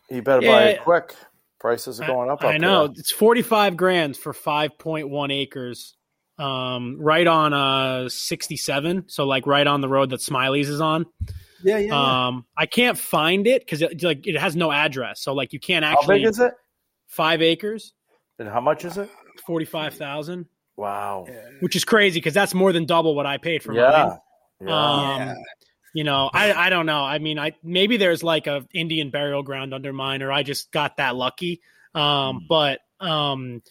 [0.08, 1.14] He, he better yeah, buy it quick.
[1.58, 2.42] Prices are going up.
[2.42, 2.84] I, I know.
[2.84, 5.94] It's forty five grand for five point one acres.
[6.38, 9.04] Um, right on uh sixty seven.
[9.08, 11.04] So like right on the road that Smiley's is on.
[11.62, 12.28] Yeah, yeah.
[12.28, 15.60] Um, I can't find it because it, like it has no address, so like you
[15.60, 16.20] can't actually.
[16.20, 16.54] How big is it?
[17.10, 17.92] Five acres.
[18.38, 19.10] And how much is it?
[19.46, 20.46] Forty five thousand.
[20.76, 21.26] Wow,
[21.60, 23.90] which is crazy because that's more than double what I paid for yeah.
[23.90, 24.18] mine.
[24.68, 24.74] Yeah.
[24.74, 25.34] Um, yeah.
[25.92, 27.02] You know, I I don't know.
[27.02, 30.70] I mean, I maybe there's like a Indian burial ground under mine, or I just
[30.72, 31.60] got that lucky.
[31.94, 32.38] Um, mm.
[32.48, 33.62] but um,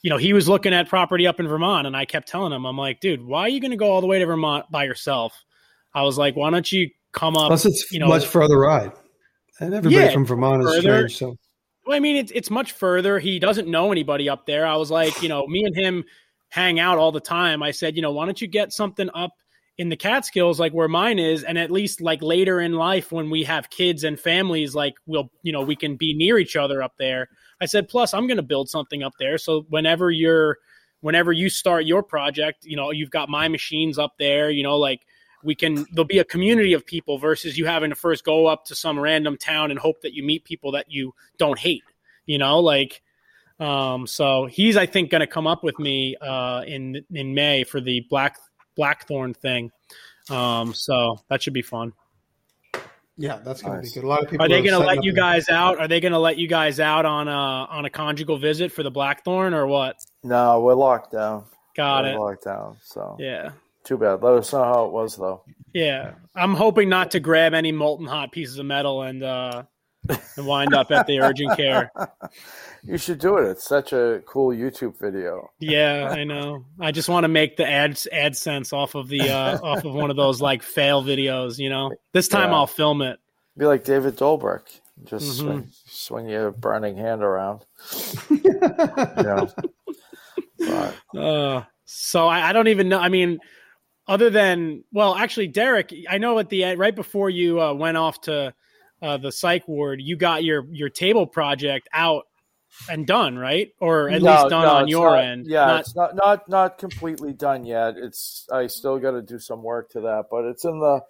[0.00, 2.64] you know, he was looking at property up in Vermont, and I kept telling him,
[2.64, 4.84] I'm like, dude, why are you going to go all the way to Vermont by
[4.84, 5.32] yourself?
[5.94, 7.48] I was like, why don't you come up?
[7.48, 8.92] Plus, it's you know, much further ride,
[9.60, 11.18] and everybody yeah, from Vermont is further, strange.
[11.18, 11.36] So
[11.86, 13.18] well, I mean, it's it's much further.
[13.18, 14.66] He doesn't know anybody up there.
[14.66, 16.04] I was like, you know, me and him
[16.48, 17.62] hang out all the time.
[17.62, 19.32] I said, you know, why don't you get something up
[19.78, 23.30] in the Catskills like where mine is, and at least like later in life when
[23.30, 26.82] we have kids and families, like we'll, you know, we can be near each other
[26.82, 27.28] up there.
[27.60, 30.58] I said, plus I'm going to build something up there, so whenever you're,
[31.00, 34.76] whenever you start your project, you know, you've got my machines up there, you know,
[34.76, 35.00] like
[35.44, 38.64] we can there'll be a community of people versus you having to first go up
[38.66, 41.82] to some random town and hope that you meet people that you don't hate
[42.26, 43.02] you know like
[43.60, 47.64] Um, so he's I think going to come up with me uh, in in May
[47.64, 48.36] for the black
[48.74, 49.70] blackthorn thing.
[50.30, 51.92] Um, so that should be fun.
[53.18, 53.92] Yeah, that's going Nice.
[53.92, 54.06] to be good.
[54.06, 55.78] A lot of people Are they are going to let you their- guys out?
[55.78, 57.30] Are they going to let you guys out on a
[57.76, 59.96] on a conjugal visit for the blackthorn or what?
[60.24, 61.44] No, we're locked down.
[61.76, 62.18] Got we're it.
[62.18, 62.76] locked down.
[62.82, 63.50] So Yeah.
[63.84, 64.22] Too bad.
[64.22, 65.42] Let us know how it was though.
[65.72, 69.62] Yeah, I'm hoping not to grab any molten hot pieces of metal and uh,
[70.36, 71.90] and wind up at the urgent care.
[72.84, 73.48] You should do it.
[73.48, 75.50] It's such a cool YouTube video.
[75.60, 76.64] Yeah, I know.
[76.80, 80.10] I just want to make the ads AdSense off of the uh, off of one
[80.10, 81.58] of those like fail videos.
[81.60, 82.56] You know, this time Yeah.
[82.56, 83.20] I'll film it.
[83.56, 84.62] Be like David Dobrik.
[85.04, 85.38] Just Mhm.
[85.38, 87.64] swing, swing your burning hand around.
[88.30, 89.48] you know.
[90.58, 92.98] But, Uh, so I, I don't even know.
[92.98, 93.38] I mean,
[94.12, 97.96] other than well, actually, Derek, I know at the end, right before you uh, went
[97.96, 98.52] off to
[99.00, 102.24] uh, the psych ward, you got your your table project out
[102.90, 103.70] and done, right?
[103.80, 105.46] Or at No, least done no, on your not- end.
[105.46, 107.94] Yeah, Not- it's not not not completely done yet.
[107.96, 111.00] It's I still got to do some work to that, but it's in the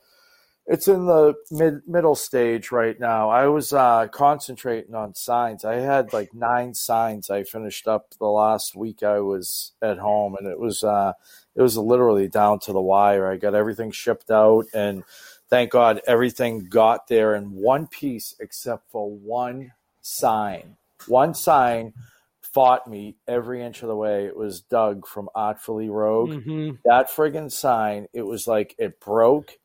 [0.65, 3.31] it's in the mid middle stage right now.
[3.31, 5.65] I was uh, concentrating on signs.
[5.65, 10.37] I had like nine signs I finished up the last week I was at home,
[10.37, 11.15] and it was uh,
[11.55, 13.31] it was literally down to the wire.
[13.31, 15.05] I got everything shipped out, and
[15.49, 20.77] thank God everything got there in one piece except for one sign.
[21.07, 21.93] One sign
[22.41, 24.27] fought me every inch of the way.
[24.27, 26.31] It was Doug from Artfully Rogue.
[26.31, 26.79] Mhm.
[26.85, 29.59] That friggin' sign, it was like it broke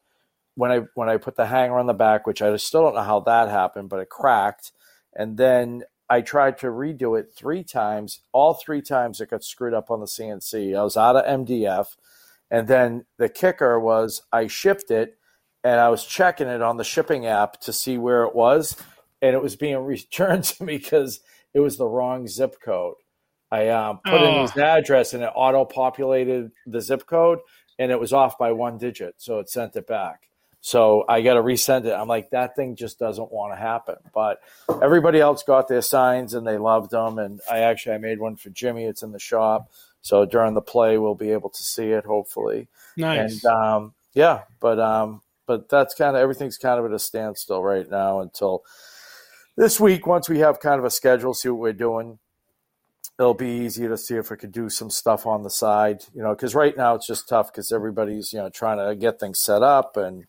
[0.56, 3.02] when I when I put the hanger on the back, which I still don't know
[3.02, 4.71] how that happened, but it cracked.
[5.13, 8.22] And then I tried to redo it three times.
[8.32, 10.78] All three times it got screwed up on the CNC.
[10.78, 11.96] I was out of MDF.
[12.50, 15.17] And then the kicker was I shipped it
[15.63, 18.78] and I was checking it on the shipping app to see where it was.
[19.22, 21.20] And it was being returned to me because
[21.54, 22.96] it was the wrong zip code.
[23.52, 24.41] I um, put in Oh.
[24.43, 27.39] his address and it auto populated the zip code
[27.80, 29.15] and it was off by one digit.
[29.17, 30.26] So it sent it back.
[30.67, 31.93] So I got to resend it.
[31.93, 33.95] I'm like, that thing just doesn't want to happen.
[34.13, 34.41] But
[34.84, 37.19] everybody else got their signs and they loved them.
[37.19, 38.84] And I actually I made one for Jimmy.
[38.84, 39.71] It's in the shop.
[40.01, 42.67] So during the play, we'll be able to see it hopefully.
[42.97, 43.45] Nice.
[43.45, 47.63] And um, yeah, but um, but that's kind of everything's kind of at a standstill
[47.63, 48.65] right now until
[49.56, 50.06] this week.
[50.06, 52.19] Once we have kind of a schedule, see what we're doing.
[53.17, 56.21] It'll be easier to see if we could do some stuff on the side, you
[56.21, 59.39] know, because right now it's just tough because everybody's you know trying to get things
[59.39, 60.25] set up and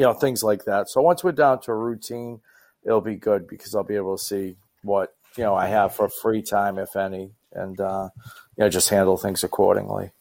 [0.00, 0.88] you know things like that.
[0.88, 2.40] So once we're down to a routine,
[2.86, 6.08] it'll be good because I'll be able to see what you know I have for
[6.08, 8.08] free time, if any, and uh,
[8.56, 10.12] you know just handle things accordingly.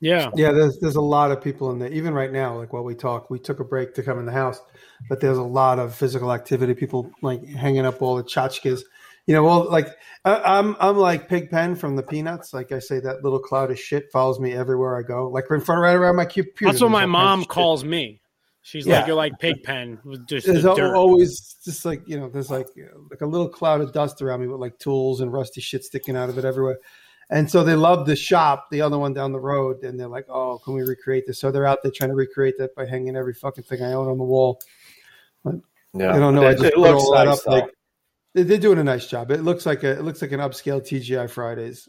[0.00, 0.30] yeah.
[0.34, 1.92] Yeah, there's there's a lot of people in there.
[1.92, 4.32] Even right now, like while we talk, we took a break to come in the
[4.32, 4.60] house,
[5.08, 6.74] but there's a lot of physical activity.
[6.74, 8.80] People like hanging up all the tchotchkes.
[9.26, 9.86] You know, well, like
[10.24, 12.52] I, I'm I'm like Pigpen from the Peanuts.
[12.52, 15.28] Like I say, that little cloud of shit follows me everywhere I go.
[15.28, 16.72] Like in front, right around my computer.
[16.72, 17.50] That's what my mom of shit.
[17.50, 18.20] calls me.
[18.68, 18.98] She's Yeah.
[18.98, 22.66] like, "You're like Pigpen with just There's the always just like you know, there's like
[23.10, 26.16] like a little cloud of dust around me with like tools and rusty shit sticking
[26.18, 26.78] out of it everywhere.
[27.30, 30.26] And so they love the shop, the other one down the road, and they're like,
[30.28, 33.16] "Oh, can we recreate this?" So they're out there trying to recreate that by hanging
[33.16, 34.60] every fucking thing I own on the wall.
[35.94, 36.42] Yeah, I don't know.
[36.44, 37.40] I It, just it put looks all that nice.
[37.40, 37.46] up.
[37.46, 37.70] Like
[38.34, 39.30] they- they're doing a nice job.
[39.30, 41.88] It looks like a it looks like an upscale TGI Fridays.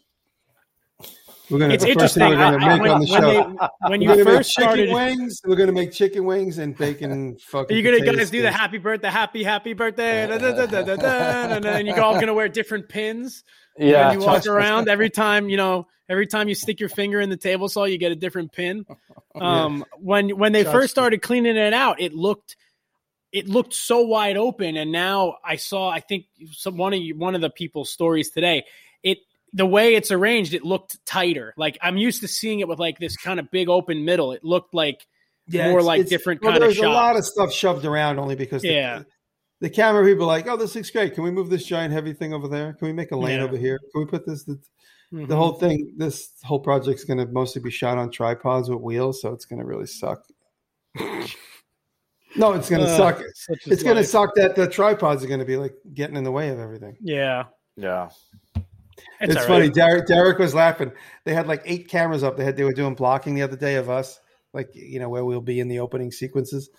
[1.49, 2.29] We're gonna, it's interesting.
[2.29, 6.57] When, the when, they, when you first started, wings, we're going to make chicken wings
[6.57, 7.37] and bacon.
[7.47, 11.55] Fucking you're going to guys do the happy birthday, happy happy birthday, da, da, da,
[11.55, 13.43] and then you're all going to wear different pins.
[13.77, 15.49] Yeah, when you walk around every time.
[15.49, 18.15] You know, every time you stick your finger in the table saw, you get a
[18.15, 18.85] different pin.
[19.35, 19.83] Um, yeah.
[19.99, 22.57] When when they first started cleaning it out, it looked
[23.31, 25.89] it looked so wide open, and now I saw.
[25.89, 28.65] I think some, one of you, one of the people's stories today.
[29.03, 29.19] It
[29.53, 31.53] the way it's arranged, it looked tighter.
[31.57, 34.31] Like I'm used to seeing it with like this kind of big open middle.
[34.31, 35.05] It looked like
[35.51, 38.19] more it's- like it's- different well, kind of There's a lot of stuff shoved around
[38.19, 39.03] only because the, Yeah.
[39.61, 41.15] the camera people are like, oh, this looks great.
[41.15, 42.73] Can we move this giant heavy thing over there?
[42.73, 43.45] Can we make a lane Yeah.
[43.45, 43.79] over here?
[43.91, 44.43] Can we put this?
[44.43, 44.59] The,
[45.11, 45.27] Mhm.
[45.27, 49.21] the whole thing, this whole project's going to mostly be shot on tripods with wheels,
[49.21, 50.21] so it's going to really suck.
[52.35, 53.21] no, it's going to Uh, suck.
[53.65, 56.31] It's going to suck that the tripods are going to be like getting in the
[56.31, 56.95] way of everything.
[57.01, 58.09] Yeah, yeah.
[59.21, 59.65] it's, It's, funny.
[59.65, 59.73] right.
[59.73, 60.91] Derek, Derek was laughing.
[61.25, 62.37] They had like eight cameras up.
[62.37, 64.19] They had they were doing blocking the other day of us,
[64.53, 66.69] like you know where we'll be in the opening sequences,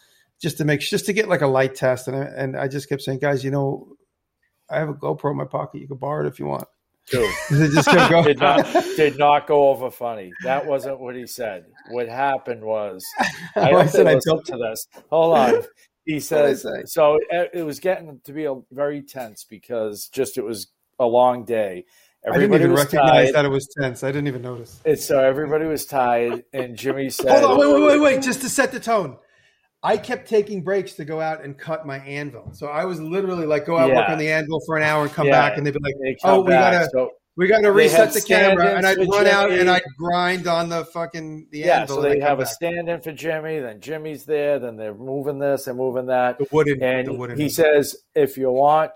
[0.40, 2.08] just to make just to get like a light test.
[2.08, 3.88] And I, and I just kept saying, guys, you know,
[4.70, 5.80] I have a GoPro in my pocket.
[5.80, 6.64] You can borrow it if you want.
[7.10, 8.24] Dude, They just kept going.
[8.24, 8.64] did not
[8.96, 10.32] did not go over funny.
[10.44, 11.64] That wasn't what he said.
[11.90, 13.04] What happened was
[13.56, 14.86] I I said I listen built to this.
[15.10, 15.62] Hold on.
[16.04, 16.82] He What'd says say?
[16.86, 17.18] so.
[17.30, 20.68] It, it was getting to be a very tense because just it was
[21.00, 21.84] a long day,
[22.28, 23.34] I didn't even recognize tied.
[23.34, 24.04] that it was tense.
[24.04, 24.80] I didn't even notice.
[24.84, 28.22] And so everybody was tied, and Jimmy said, Hold on, wait, wait, wait, wait.
[28.22, 29.16] Just to set the tone.
[29.82, 32.50] I kept taking breaks to go out and cut my anvil.
[32.52, 35.10] So I was literally like, go out, work on the anvil for an hour and
[35.12, 35.48] come Yeah.
[35.48, 35.56] back.
[35.56, 36.74] And they'd be like, oh, we back.
[36.74, 38.74] gotta, So, we gotta reset the camera.
[38.76, 41.96] And I'd run out and I'd grind on the fucking, the yeah, anvil.
[41.96, 43.58] so and they have a stand-in for Jimmy.
[43.60, 44.58] Then Jimmy's there.
[44.58, 45.64] Then they're moving this.
[45.64, 46.36] They're moving that.
[46.36, 47.38] The wooden, the And wooden.
[47.38, 48.90] he says, if you want,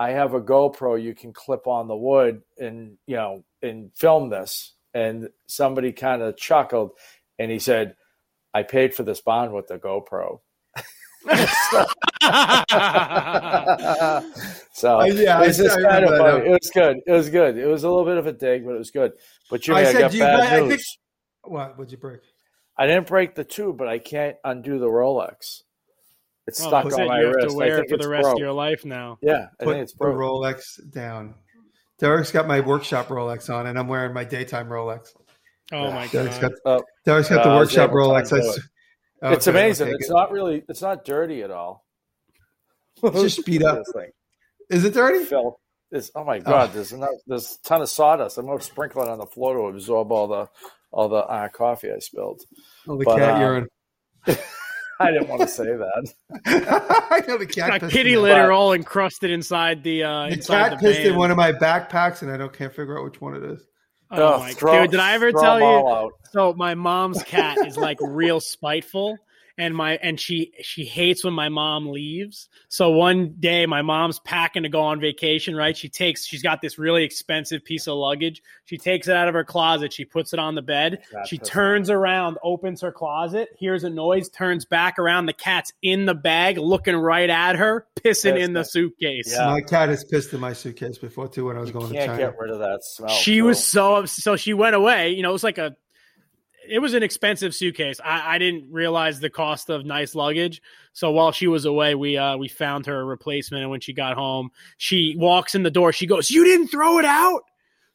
[0.00, 4.30] I have a GoPro you can clip on the wood and you know and film
[4.30, 4.74] this.
[4.94, 6.92] And somebody kind of chuckled,
[7.38, 7.94] and he said,
[8.52, 10.40] "I paid for this bond with the GoPro."
[14.72, 16.46] so yeah, it was I- kind of funny.
[16.46, 16.96] It was good.
[17.06, 17.56] It was good.
[17.58, 19.12] It was a little bit of a dig, but it was good.
[19.50, 20.68] But Jimmy, I I, said, got do you bad guys- I news.
[20.70, 20.82] think-
[21.52, 21.78] what?
[21.78, 22.20] What'd you break?
[22.76, 25.62] I didn't break the tube, but I can't undo the Rolex.
[26.50, 27.06] It's Oh, stuck that's on it.
[27.08, 28.34] my you have to wear it for the rest broke.
[28.34, 29.18] of your life now.
[29.22, 30.04] Yeah, I Put think it's the.
[30.04, 31.34] Rolex down.
[31.98, 35.08] Derek's got my workshop Rolex on, and I'm wearing my daytime Rolex.
[35.72, 36.52] Oh my Derek's god!
[36.64, 38.32] got, Oh, Derek's got Uh, the I workshop Rolex.
[38.32, 38.60] undo it.
[39.22, 39.54] Oh, it's good.
[39.54, 39.88] amazing.
[39.88, 40.14] It's good.
[40.14, 40.64] not really.
[40.68, 41.84] It's not dirty at all.
[43.02, 43.76] It's just speed up.
[43.78, 44.10] This thing.
[44.70, 45.24] Is it dirty?
[45.26, 45.60] Phil,
[45.92, 46.72] it's, oh my god!
[46.72, 48.38] There's enough, there's a ton of sawdust.
[48.38, 50.48] I'm gonna sprinkle it on the floor to absorb all the
[50.90, 52.40] all the uh, coffee I spilled.
[52.88, 53.68] Oh, the But, cat uh, urine.
[55.00, 56.12] I didn't want to say that.
[57.10, 57.70] I know the cat.
[57.70, 61.00] Like pissed kitty litter But- all encrusted inside the uh The inside cat the pissed
[61.00, 63.66] in one of my backpacks, and I don't can't figure out which one it is.
[64.12, 64.90] Oh Ugh, my throw- dude!
[64.92, 65.64] Did I ever tell you?
[65.88, 66.12] out.
[66.32, 69.16] So my mom's cat is like real spiteful
[69.60, 72.48] and my and she she hates when my mom leaves.
[72.68, 75.76] So one day my mom's packing to go on vacation, right?
[75.76, 78.42] She takes she's got this really expensive piece of luggage.
[78.64, 81.02] She takes it out of her closet, she puts it on the bed.
[81.12, 81.44] Cat She pissing.
[81.44, 86.14] turns around, opens her closet, hears a noise, turns back around, the cat's in the
[86.14, 88.66] bag looking right at her, pissing in the Pissing.
[88.70, 89.32] suitcase.
[89.36, 89.46] Yeah.
[89.50, 92.06] My cat has pissed in my suitcase before too when I was going to Can't
[92.12, 92.18] China.
[92.18, 93.08] get rid of that smell.
[93.10, 93.44] she too.
[93.44, 95.76] was so ups- so she went away you know it was like a
[96.70, 98.00] it was an expensive suitcase.
[98.04, 100.62] I, I didn't realize the cost of nice luggage.
[100.92, 103.62] So while she was away we uh we found her a replacement.
[103.62, 105.92] And when she got home she walks in the door.
[105.92, 107.42] She goes you didn't throw it out?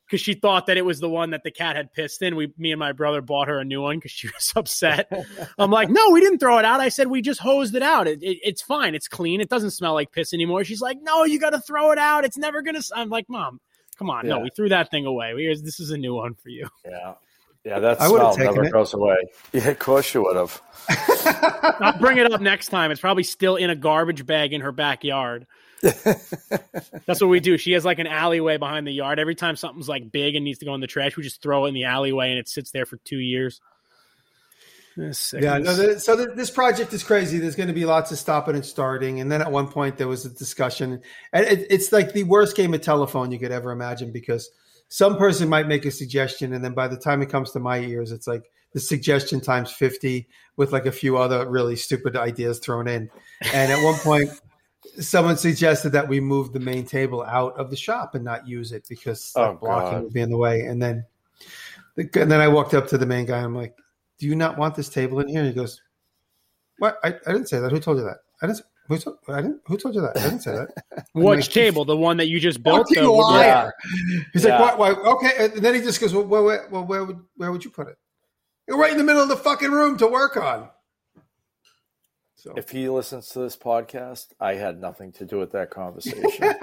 [0.05, 2.35] Because she thought that it was the one that the cat had pissed in.
[2.35, 5.11] We me and my brother bought her a new one because she was upset.
[5.57, 6.79] I'm like no we didn't throw it out.
[6.79, 8.07] I said we just hosed it out.
[8.07, 8.93] It, it, it's fine.
[8.93, 9.41] It's clean.
[9.41, 10.63] It doesn't smell like piss anymore.
[10.63, 12.25] She's like no you gotta throw it out.
[12.25, 13.59] It's never gonna s-" i'm like mom
[13.97, 15.33] Come on, no, we threw that thing away.
[15.33, 16.67] We, this is a new one for you.
[16.83, 17.13] Yeah.
[17.65, 18.71] Yeah, that I would've smell taken never it.
[18.71, 19.17] goes away.
[19.51, 20.62] Yeah, of course you would have.
[21.82, 22.91] I'll bring it up next time.
[22.91, 25.47] It's probably still in a garbage bag in her backyard.
[25.82, 27.58] That's what we do.
[27.58, 29.19] She has like an alleyway behind the yard.
[29.19, 31.65] Every time something's like big and needs to go in the trash, we just throw
[31.65, 33.60] it in the alleyway and it sits there for two years.
[34.97, 35.78] Eh, yeah, no, sickness.
[35.78, 37.39] the, so the, this project is crazy.
[37.39, 40.08] There's going to be lots of stopping and starting, and then at one point there
[40.08, 41.01] was a discussion,
[41.34, 44.49] and it, it's like the worst game of telephone you could ever imagine because
[44.95, 47.79] some person might make a suggestion, and then by the time it comes to my
[47.79, 52.60] ears, it's like the suggestion times fifty with like a few other really stupid ideas
[52.60, 53.10] thrown in.
[53.53, 54.29] And at one point,
[55.01, 58.71] someone suggested that we move the main table out of the shop and not use
[58.71, 60.03] it because Oh, blocking God.
[60.03, 60.62] would be in the way.
[60.62, 61.05] And then,
[61.97, 63.39] and then I walked up to the main guy.
[63.43, 63.75] I'm like,
[64.17, 65.81] "Do you not want this table in here?" And he goes,
[66.77, 66.99] "What?
[67.03, 67.69] I, I didn't say that.
[67.73, 68.19] Who told you that?
[68.41, 68.62] I didn't.
[68.88, 69.17] Who told?
[69.28, 69.62] I didn't.
[69.65, 70.17] Who told you that?
[70.17, 71.86] I didn't say that." Which like, table?
[71.86, 72.88] The one that you just oh, built?
[72.89, 73.74] Fucking The woodwork- liar.
[74.34, 74.60] He's Yeah.
[74.62, 75.04] like, "What?
[75.04, 75.12] Why?
[75.13, 77.71] Okay." And then he just goes, "Well, where, where, well, where would where would you
[77.71, 77.98] put it?
[78.67, 80.69] You're right in the middle of the fucking room to work on."
[82.36, 86.30] So If he listens to this podcast, I had nothing to do with that conversation.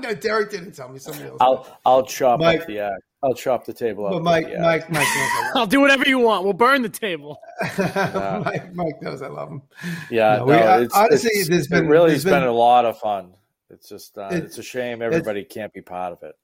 [0.00, 0.98] no, Derek didn't tell me.
[0.98, 1.38] Somebody else.
[1.40, 3.02] I'll I'll chop Mike- up the act.
[3.22, 4.12] I'll chop the table up.
[4.14, 4.90] but Mike, the act.
[4.90, 6.42] Mike, Mike knows I'll do whatever you want.
[6.44, 7.38] We'll burn the table.
[7.60, 8.42] I love him.
[8.44, 9.62] Mike, Mike knows I love him.
[10.10, 12.40] Yeah, No, no, we- I- it's, honestly, it's- there's been- it really there's has been,
[12.42, 13.34] been- a lot of fun.
[13.70, 16.34] It's just uh, It- it's a shame everybody can't be part of it.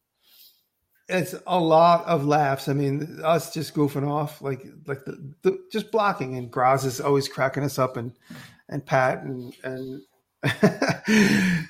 [1.08, 2.68] it's a lot of laughs.
[2.68, 7.00] I mean, us just goofing off, like like the, the just blocking, and Graz is
[7.00, 8.12] always cracking us up, and
[8.68, 10.00] and Pat and and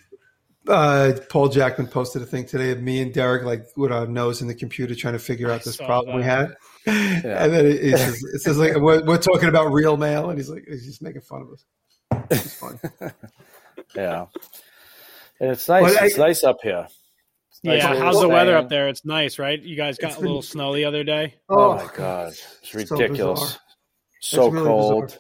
[0.69, 4.41] uh, Paul Jackman posted a thing today of me and Derek like with our nose
[4.43, 6.57] in the computer trying to figure out this saw problem we that.
[6.87, 10.31] had, and then it, it, says, it says like we're, we're talking about real mail,
[10.31, 11.65] and he's like he's just making fun of us.
[12.31, 12.79] It's fun.
[13.97, 14.27] Yeah,
[15.41, 15.83] and it's nice.
[15.83, 16.87] Well, I- it's nice up here.
[17.65, 18.89] Nice Yeah, how's the weather up there?
[18.89, 19.61] It's nice, right?
[19.61, 21.35] You guys got It's a little snow the other day.
[21.49, 23.41] Oh, my god, it's ridiculous.
[23.41, 23.59] bizarre.
[24.21, 25.19] So, It's really cold.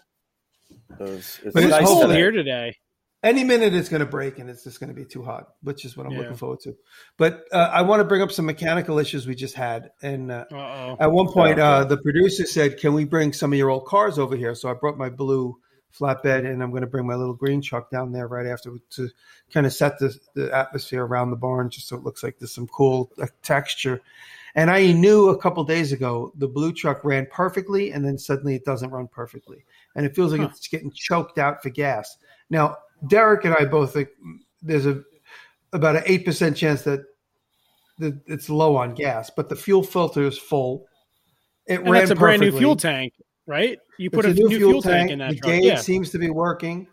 [0.90, 2.14] It was- it's But it's nice It's cold today.
[2.16, 2.76] here today.
[3.22, 5.84] Any minute it's going to break and it's just going to be too hot, which
[5.84, 6.20] is what I'm Yeah.
[6.20, 6.76] looking forward to.
[7.16, 9.90] But uh, I want to bring up some mechanical issues we just had.
[10.02, 13.70] And uh, at one point, uh, the producer said, "Can we bring some of your
[13.70, 15.58] old cars over here?" So I brought my blue
[15.98, 19.08] flatbed, and I'm going to bring my little green truck down there right after to
[19.52, 22.54] kind of set the, the atmosphere around the barn, just so it looks like there's
[22.54, 24.00] some cool uh, texture.
[24.54, 28.54] And I knew a couple days ago the blue truck ran perfectly, and then suddenly
[28.54, 29.64] it doesn't run perfectly,
[29.96, 30.48] and it feels like huh.
[30.50, 32.16] it's getting choked out for gas.
[32.50, 32.76] Now,
[33.06, 34.08] Derek and I both think
[34.62, 35.02] there's a
[35.72, 37.04] about an eight percent chance that,
[37.98, 40.86] that it's low on gas, but the fuel filter is full.
[41.66, 42.38] It and ran that's a perfectly.
[42.38, 43.12] brand new fuel tank
[43.48, 43.78] right?
[43.96, 45.30] You put a, a, new, fuel, fuel tank, tank, in that.
[45.30, 45.52] The truck.
[45.52, 45.76] gauge yeah.
[45.76, 46.86] seems to be working.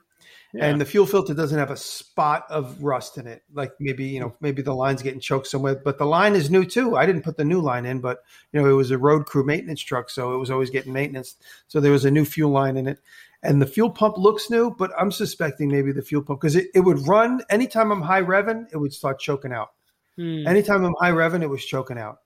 [0.53, 0.67] Yeah.
[0.67, 3.43] And the fuel filter doesn't have a spot of rust in it.
[3.53, 6.63] Like maybe, you know, maybe the line's getting choked somewhere, but the line is new
[6.63, 6.95] too.
[6.95, 8.19] I didn't put the new line in, but
[8.53, 11.35] you know, it was a road crew maintenance truck, so it was always getting maintenance.
[11.67, 12.99] So there was a new fuel line in it.
[13.45, 16.67] And the fuel pump looks new, but I'm suspecting maybe the fuel pump because it,
[16.73, 19.69] it would run anytime I'm high revving, it would start choking out.
[20.17, 20.47] Hmm.
[20.47, 22.17] Anytime I'm high revving, it was choking out.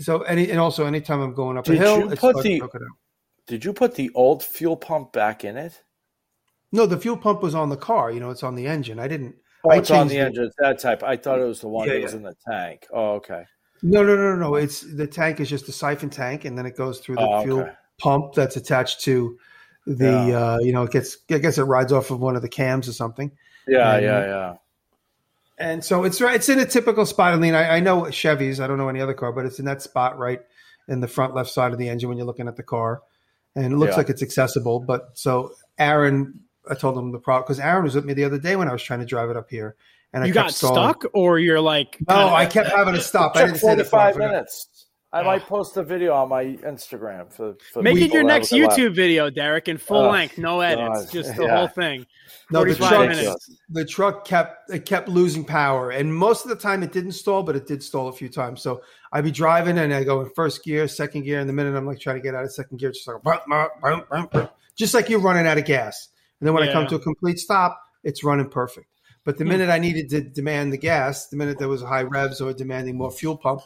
[0.00, 2.80] So any and also anytime I'm going up Did a hill, it starts the, choking
[2.82, 2.96] out
[3.46, 5.82] did you put the old fuel pump back in it?
[6.70, 8.10] No, the fuel pump was on the car.
[8.10, 8.98] You know, it's on the engine.
[8.98, 9.34] I didn't.
[9.64, 10.44] Oh, I it's on the engine.
[10.44, 11.02] It's that type.
[11.02, 12.86] I thought it was the one yeah, that was in the tank.
[12.92, 13.44] Oh, okay.
[13.82, 14.54] No, no, no, no.
[14.54, 17.42] It's the tank is just a siphon tank, and then it goes through the oh,
[17.42, 17.72] fuel okay.
[17.98, 19.38] pump that's attached to
[19.86, 20.04] the.
[20.28, 20.36] Yeah.
[20.36, 21.16] Uh, you know, it gets.
[21.30, 23.32] I guess it rides off of one of the cams or something.
[23.66, 24.54] Yeah, and, yeah, yeah.
[25.58, 27.34] And so it's right, it's in a typical spot.
[27.34, 28.58] I mean, I, I know Chevys.
[28.58, 30.40] I don't know any other car, but it's in that spot right
[30.88, 33.02] in the front left side of the engine when you're looking at the car
[33.54, 33.96] and it looks yeah.
[33.98, 34.80] like it's accessible.
[34.80, 38.38] But so Aaron, I told him the problem because Aaron was with me the other
[38.38, 39.76] day when I was trying to drive it up here,
[40.12, 40.74] and you I got stalling.
[40.74, 43.36] stuck, or you're like, no, I kept having to stop.
[43.36, 44.68] I didn't say five minutes.
[45.14, 45.24] I oh.
[45.24, 49.28] might post a video on my Instagram for, for make it your next YouTube video,
[49.28, 51.12] Derek, in full oh, length, no edits, God.
[51.12, 51.56] just the yeah.
[51.56, 52.06] whole thing.
[52.50, 53.50] No, the truck, minutes.
[53.68, 57.42] the truck kept it kept losing power, and most of the time it didn't stall,
[57.42, 58.62] but it did stall a few times.
[58.62, 58.80] So
[59.12, 61.86] I'd be driving and I go in first gear, second gear, and the minute I'm
[61.86, 65.58] like trying to get out of second gear, just like just like you're running out
[65.58, 66.08] of gas.
[66.40, 66.70] And then when yeah.
[66.70, 68.86] I come to a complete stop, it's running perfect.
[69.24, 69.50] But the hmm.
[69.50, 72.96] minute I needed to demand the gas, the minute there was high revs or demanding
[72.96, 73.60] more fuel pump,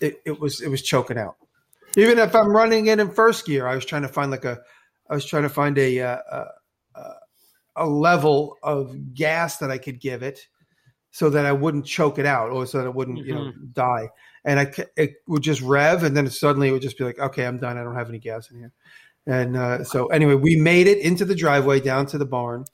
[0.00, 1.36] it, it was it was choking out.
[1.96, 4.58] Even if I'm running it in first gear, I was trying to find like a,
[5.08, 6.22] I was trying to find a a,
[6.94, 7.12] a,
[7.76, 10.46] a level of gas that I could give it,
[11.10, 13.28] so that I wouldn't choke it out, or so that it wouldn't mm-hmm.
[13.28, 13.66] you know mm-hmm.
[13.72, 14.08] die.
[14.44, 17.46] And I it would just rev, and then suddenly it would just be like, okay,
[17.46, 17.78] I'm done.
[17.78, 18.72] I don't have any gas in here.
[19.26, 22.64] And uh, so anyway, we made it into the driveway down to the barn.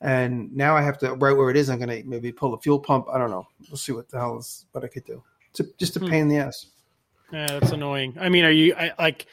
[0.00, 1.68] And now I have to right where it is.
[1.68, 3.06] I'm gonna maybe pull a fuel pump.
[3.12, 3.48] I don't know.
[3.68, 5.24] We'll see what the hell is what I could do.
[5.58, 6.08] It's a, just a hmm.
[6.08, 6.66] pain in the ass.
[7.32, 8.16] Yeah, that's annoying.
[8.20, 9.26] I mean, are you I, like?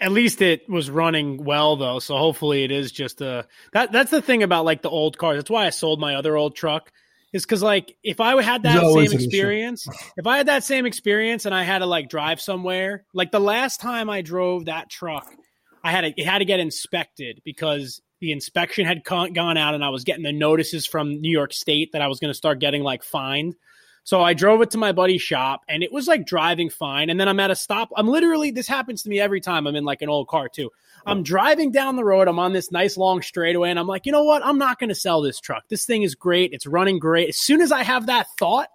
[0.00, 3.90] At least it was running well though, so hopefully it is just a that.
[3.90, 5.38] That's the thing about like the old cars.
[5.38, 6.92] That's why I sold my other old truck.
[7.32, 10.86] Is because like if I had that no, same experience, if I had that same
[10.86, 14.88] experience and I had to like drive somewhere, like the last time I drove that
[14.88, 15.26] truck,
[15.82, 19.84] I had to, it had to get inspected because the inspection had gone out and
[19.84, 22.60] I was getting the notices from New York State that I was going to start
[22.60, 23.56] getting like fined
[24.04, 27.10] so I drove it to my buddy's shop and it was like driving fine.
[27.10, 27.90] And then I'm at a stop.
[27.96, 30.70] I'm literally, this happens to me every time I'm in like an old car too.
[31.06, 32.28] I'm driving down the road.
[32.28, 34.44] I'm on this nice long straightaway and I'm like, you know what?
[34.44, 35.68] I'm not going to sell this truck.
[35.68, 36.52] This thing is great.
[36.52, 37.28] It's running great.
[37.28, 38.68] As soon as I have that thought,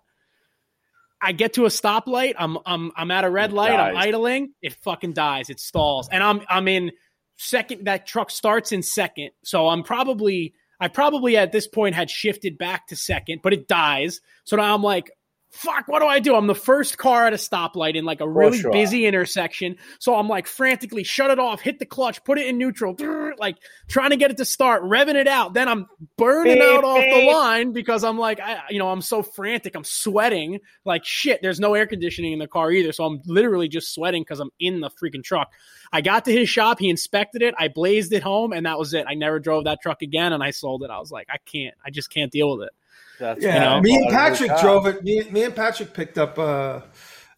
[1.24, 2.34] I get to a stoplight.
[2.38, 3.80] I'm I'm I'm at a red light.
[3.80, 4.54] I'm idling.
[4.62, 5.50] It fucking dies.
[5.50, 6.92] It stalls, and I'm I'm in
[7.38, 7.86] second.
[7.86, 10.54] That truck starts in second, so I'm probably
[10.84, 14.20] I probably at this point had shifted back to second, but it dies.
[14.44, 15.12] So now I'm like,
[15.54, 16.36] fuck, what do I do?
[16.36, 18.72] I'm the first car at a stoplight in like a really sure.
[18.72, 19.78] busy intersection.
[20.00, 22.96] So I'm like frantically shut it off, hit the clutch, put it in neutral,
[23.38, 25.54] like trying to get it to start, revving it out.
[25.54, 25.86] Then I'm
[26.18, 29.76] burning beep, out off the line because I'm like, I, you know, I'm so frantic.
[29.76, 31.42] I'm sweating like shit.
[31.44, 32.92] There's no air conditioning in the car either.
[32.92, 35.52] So I'm literally just sweating because I'm in the freaking truck.
[35.92, 36.80] I got to his shop.
[36.80, 37.54] He inspected it.
[37.60, 39.06] I blazed it home and that was it.
[39.08, 40.90] I never drove that truck again and I sold it.
[40.90, 42.74] I was like, I can't, I just can't deal with it.
[43.20, 45.04] That's yeah, you know, me and Patrick drove it.
[45.04, 46.82] Me, me, and Patrick picked up uh,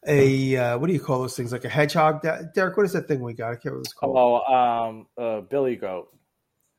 [0.07, 1.51] a uh, what do you call those things?
[1.51, 2.21] Like a hedgehog.
[2.53, 3.47] Derek, what is that thing we got?
[3.47, 4.17] I can't remember what it's called.
[4.17, 6.09] Oh, um, uh, billy goat.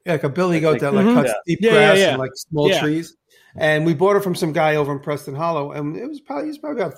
[0.04, 1.14] Yeah, like a billy goat that like mm-hmm.
[1.14, 2.10] cuts deep yeah, grass yeah, yeah.
[2.10, 3.16] and like small trees.
[3.56, 6.44] And we bought it from some guy over in Preston Hollow, and it was probably
[6.44, 6.94] it was probably about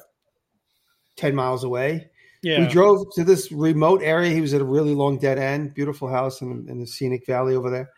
[1.16, 2.11] ten miles away.
[2.42, 2.61] Yeah.
[2.61, 4.32] We drove to this remote area.
[4.32, 7.57] He was at a really long dead end, beautiful house in, in the scenic valley
[7.57, 7.90] over there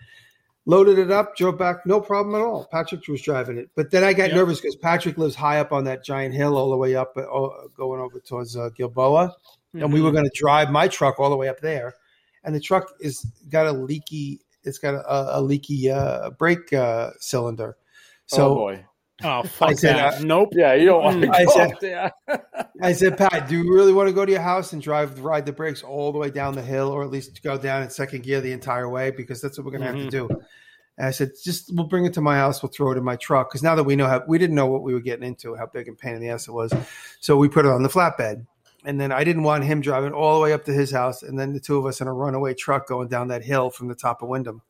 [0.71, 2.69] loaded it up, drove back, no problem at all.
[2.71, 4.37] Patrick was driving it, but then I got yep.
[4.37, 7.49] nervous because Patrick lives high up on that giant hill, all the way up, uh,
[7.77, 9.83] going over towards uh, Gilboa, mm-hmm.
[9.83, 10.19] and we were mm-hmm.
[10.19, 11.95] going to drive my truck all the way up there,
[12.45, 17.11] and the truck is got a leaky, it's got a, a leaky uh, brake uh,
[17.19, 17.77] cylinder.
[18.27, 18.85] So oh boy.
[19.23, 20.15] Oh fuck said, that!
[20.15, 20.51] Uh, nope.
[20.53, 22.13] Yeah, you don't want to I said, there.
[22.83, 25.47] I said, Pat, do you really want to go to your house and drive ride
[25.47, 28.23] the brakes all the way down the hill, or at least go down in second
[28.23, 29.11] gear the entire way?
[29.11, 30.03] Because that's what we're going to mm-hmm.
[30.05, 30.43] have to do.
[30.97, 32.63] And I said, just we'll bring it to my house.
[32.63, 34.67] We'll throw it in my truck because now that we know how we didn't know
[34.67, 36.73] what we were getting into, how big and pain in the ass it was,
[37.21, 38.47] so we put it on the flatbed.
[38.85, 41.39] And then I didn't want him driving all the way up to his house, and
[41.39, 43.95] then the two of us in a runaway truck going down that hill from the
[43.95, 44.63] top of Windham.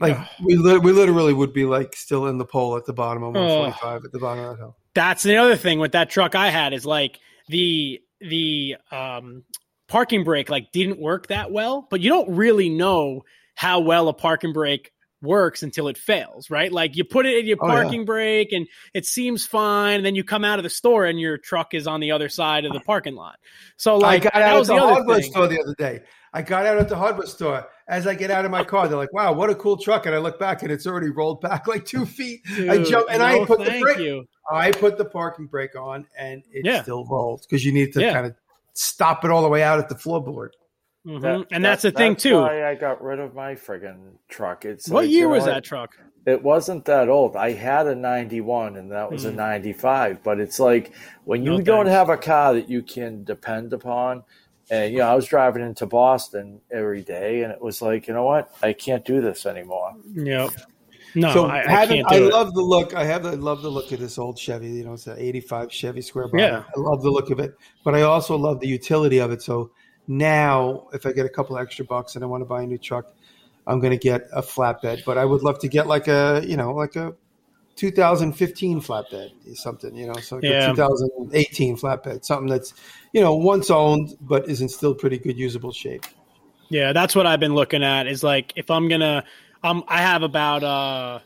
[0.00, 3.22] Like we li- we literally would be like still in the pole at the bottom
[3.22, 4.76] of 145 at the bottom of that hill.
[4.94, 9.44] That's the other thing with that truck I had is like the the um,
[9.88, 13.24] parking brake like didn't work that well, but you don't really know
[13.54, 14.90] how well a parking brake
[15.22, 16.72] works until it fails, right?
[16.72, 18.04] Like you put it in your parking oh, yeah.
[18.04, 21.36] brake and it seems fine, and then you come out of the store and your
[21.36, 23.38] truck is on the other side of the parking lot.
[23.76, 26.00] So like I got out of the, the hardware store the other day.
[26.32, 27.66] I got out at the hardware store.
[27.88, 30.14] As I get out of my car, they're like, "Wow, what a cool truck!" And
[30.14, 32.44] I look back, and it's already rolled back like two feet.
[32.44, 33.98] Dude, I jump and no, I put the brake.
[33.98, 34.26] You.
[34.50, 36.82] I put the parking brake on, and it yeah.
[36.82, 38.12] still rolls because you need to yeah.
[38.12, 38.34] kind of
[38.74, 40.50] stop it all the way out at the floorboard.
[41.06, 41.20] Mm-hmm.
[41.20, 42.40] That, and that's the thing too.
[42.40, 44.64] I got rid of my friggin' truck.
[44.64, 45.96] It's what like, year was that truck?
[46.26, 47.36] It wasn't that old.
[47.36, 49.30] I had a '91, and that was mm.
[49.30, 50.22] a '95.
[50.22, 50.92] But it's like
[51.24, 51.96] when you no don't thanks.
[51.96, 54.22] have a car that you can depend upon,
[54.70, 58.14] and you know, I was driving into Boston every day, and it was like, you
[58.14, 59.94] know what, I can't do this anymore.
[60.14, 60.50] Yep.
[61.14, 62.94] No, so I, having, I, I love the look.
[62.94, 64.68] I have, I love the look of this old Chevy.
[64.68, 66.44] You know, it's an '85 Chevy Square body.
[66.44, 69.42] Yeah, I love the look of it, but I also love the utility of it.
[69.42, 69.72] So
[70.06, 72.78] now, if I get a couple extra bucks and I want to buy a new
[72.78, 73.12] truck,
[73.66, 75.04] I'm going to get a flatbed.
[75.04, 77.14] But I would love to get like a, you know, like a
[77.80, 80.68] 2015 flatbed, is something, you know, so yeah.
[80.68, 82.74] 2018 flatbed, something that's,
[83.14, 86.04] you know, once owned but is in still pretty good usable shape.
[86.68, 88.06] Yeah, that's what I've been looking at.
[88.06, 89.24] Is like if I'm gonna,
[89.64, 91.20] um, I have about, uh,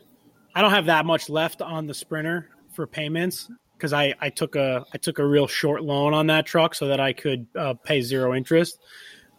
[0.55, 4.55] I don't have that much left on the Sprinter for payments because I, I took
[4.55, 7.74] a I took a real short loan on that truck so that I could uh,
[7.74, 8.78] pay zero interest.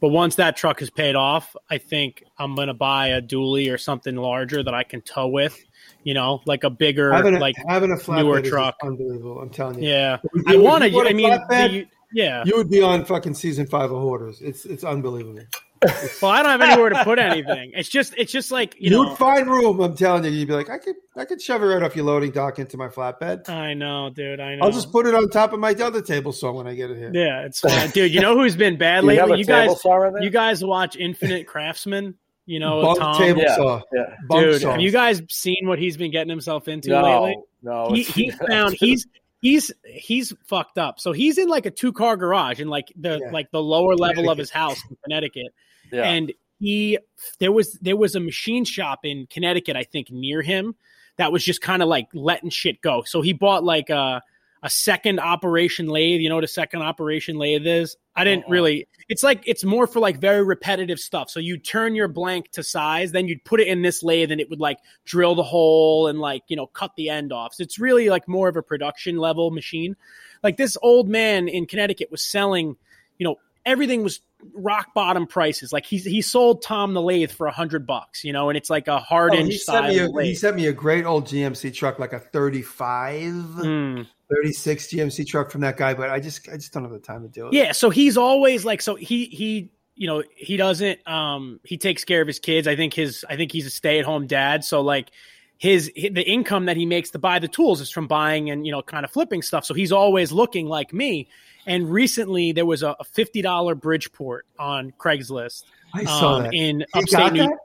[0.01, 3.73] But once that truck is paid off, I think I'm going to buy a dually
[3.73, 5.57] or something larger that I can tow with.
[6.05, 8.75] You know, like a bigger, having a, like having a newer truck.
[8.81, 9.41] unbelievable.
[9.41, 9.89] I'm telling you.
[9.89, 10.99] Yeah, I want to.
[11.01, 14.39] I mean, the, yeah, you would be on fucking season five of Hoarders.
[14.39, 15.41] It's it's unbelievable.
[16.21, 17.71] well, I don't have anywhere to put anything.
[17.73, 19.81] It's just it's just like you You'd find room.
[19.81, 22.05] I'm telling you, you'd be like, I could I could shove it right off your
[22.05, 23.49] loading dock into my flatbed.
[23.49, 24.39] I know, dude.
[24.39, 24.65] I know.
[24.65, 26.97] I'll just put it on top of my other table saw when I get it
[26.97, 27.11] here.
[27.13, 28.13] Yeah, it's fine, dude.
[28.13, 29.39] You know who's been bad lately?
[29.39, 29.75] You, guys,
[30.21, 32.15] you guys watch Infinite Craftsman.
[32.45, 33.17] You know, Bunk Tom.
[33.17, 33.81] table yeah, saw.
[33.91, 34.15] Yeah.
[34.29, 37.37] Dude, have you guys seen what he's been getting himself into no, lately?
[37.63, 39.07] No, he, he found he's
[39.41, 40.99] he's he's fucked up.
[40.99, 43.31] So he's in like a two car garage in like the yeah.
[43.31, 45.53] like the lower level of his house in Connecticut.
[45.91, 46.03] Yeah.
[46.03, 46.99] And he
[47.39, 50.75] there was there was a machine shop in Connecticut, I think, near him
[51.17, 53.03] that was just kind of like letting shit go.
[53.05, 54.21] So he bought like a
[54.65, 56.21] a second operation lathe.
[56.21, 57.95] You know what a second operation lathe is?
[58.15, 58.87] I didn't uh really.
[59.07, 61.29] It's like it's more for like very repetitive stuff.
[61.29, 64.41] So you turn your blank to size, then you'd put it in this lathe, and
[64.41, 67.53] it would like drill the hole and like you know cut the end off.
[67.53, 69.95] So it's really like more of a production level machine.
[70.41, 72.75] Like this old man in Connecticut was selling,
[73.19, 73.35] you know,
[73.67, 74.21] everything was
[74.55, 75.71] rock bottom prices.
[75.71, 78.71] Like he he sold Tom the lathe for a hundred bucks, you know, and it's
[78.71, 79.57] like a hardened oh, he.
[79.57, 84.07] Sent me a, he sent me a great old GMC truck, like a 35, mm.
[84.29, 87.21] 36 GMC truck from that guy, but I just I just don't have the time
[87.21, 87.53] to do it.
[87.53, 92.03] Yeah, so he's always like so he he you know he doesn't um he takes
[92.03, 92.67] care of his kids.
[92.67, 94.63] I think his I think he's a stay at home dad.
[94.63, 95.11] So like
[95.57, 98.65] his, his, the income that he makes to buy the tools is from buying and
[98.65, 99.65] you know kind of flipping stuff.
[99.65, 101.27] So he's always looking like me.
[101.67, 105.63] And recently there was a, a fifty dollar Bridgeport on Craigslist.
[105.93, 106.53] I saw um, that.
[106.53, 107.59] in he upstate New York.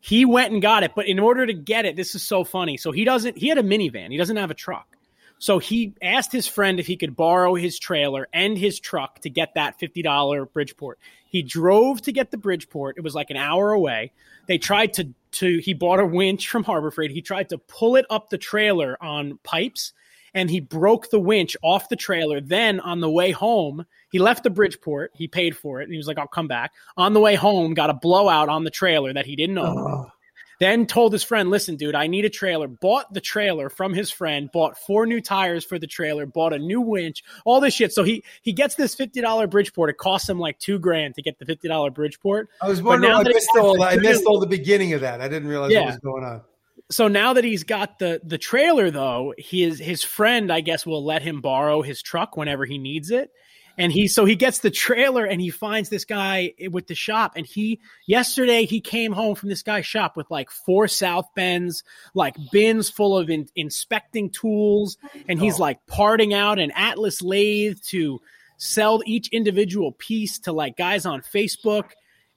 [0.00, 2.76] He went and got it, but in order to get it, this is so funny.
[2.76, 3.36] So he doesn't.
[3.36, 4.12] He had a minivan.
[4.12, 4.95] He doesn't have a truck.
[5.38, 9.30] So he asked his friend if he could borrow his trailer and his truck to
[9.30, 10.98] get that $50 Bridgeport.
[11.28, 12.96] He drove to get the Bridgeport.
[12.96, 14.12] It was like an hour away.
[14.46, 17.10] They tried to to he bought a winch from Harbor Freight.
[17.10, 19.92] He tried to pull it up the trailer on pipes
[20.32, 22.40] and he broke the winch off the trailer.
[22.40, 25.12] Then on the way home, he left the Bridgeport.
[25.14, 25.84] He paid for it.
[25.84, 26.72] And he was like, I'll come back.
[26.96, 30.10] On the way home, got a blowout on the trailer that he didn't know.
[30.58, 32.68] Then told his friend, listen, dude, I need a trailer.
[32.68, 36.58] Bought the trailer from his friend, bought four new tires for the trailer, bought a
[36.58, 37.92] new winch, all this shit.
[37.92, 39.90] So he he gets this $50 Bridgeport.
[39.90, 42.48] It costs him like two grand to get the $50 Bridgeport.
[42.62, 45.20] I was wondering, I missed, all, I missed all the beginning of that.
[45.20, 45.80] I didn't realize yeah.
[45.80, 46.42] what was going on
[46.90, 51.04] so now that he's got the the trailer though his his friend i guess will
[51.04, 53.30] let him borrow his truck whenever he needs it
[53.78, 57.32] And he so he gets the trailer and he finds this guy with the shop.
[57.36, 61.84] And he yesterday he came home from this guy's shop with like four South Bends,
[62.14, 64.96] like bins full of in, inspecting tools,
[65.28, 65.62] and he's oh.
[65.62, 68.20] like parting out an Atlas lathe to
[68.58, 71.90] sell each individual piece to like guys on Facebook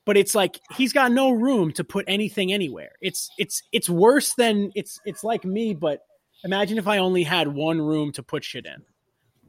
[0.09, 2.93] but it's like he's got no room to put anything anywhere.
[2.99, 6.01] It's it's it's worse than it's it's like me, but
[6.43, 8.83] imagine if I only had one room to put shit in.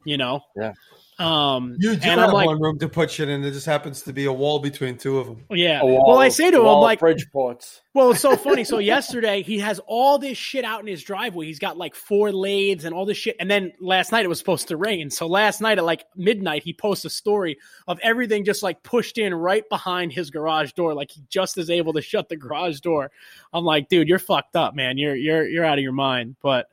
[0.05, 0.43] You know?
[0.55, 0.74] Yeah.
[1.20, 3.42] Um, You do and have like, one room to put shit in.
[3.42, 5.44] There just happens to be a wall between two of them.
[5.50, 5.82] yeah.
[5.82, 7.80] Wall Well, I say to him, wall of like, Bridgeports.
[7.92, 8.64] Well, it's so funny.
[8.64, 11.44] So yesterday he has all this shit out in his driveway.
[11.44, 13.36] He's got like four lathes and all this shit.
[13.38, 15.10] And then last night it was supposed to rain.
[15.10, 19.18] So last night at like midnight he posts a story of everything just like pushed
[19.18, 20.94] in right behind his garage door.
[20.94, 23.10] Like he just is able to shut the garage door.
[23.52, 24.96] I'm like, dude, you're fucked up, man.
[24.96, 26.36] You're you're you're out of your mind.
[26.40, 26.66] But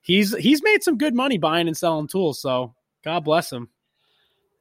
[0.00, 2.40] he's he's made some good money buying and selling tools.
[2.40, 2.74] So
[3.04, 3.68] God bless him.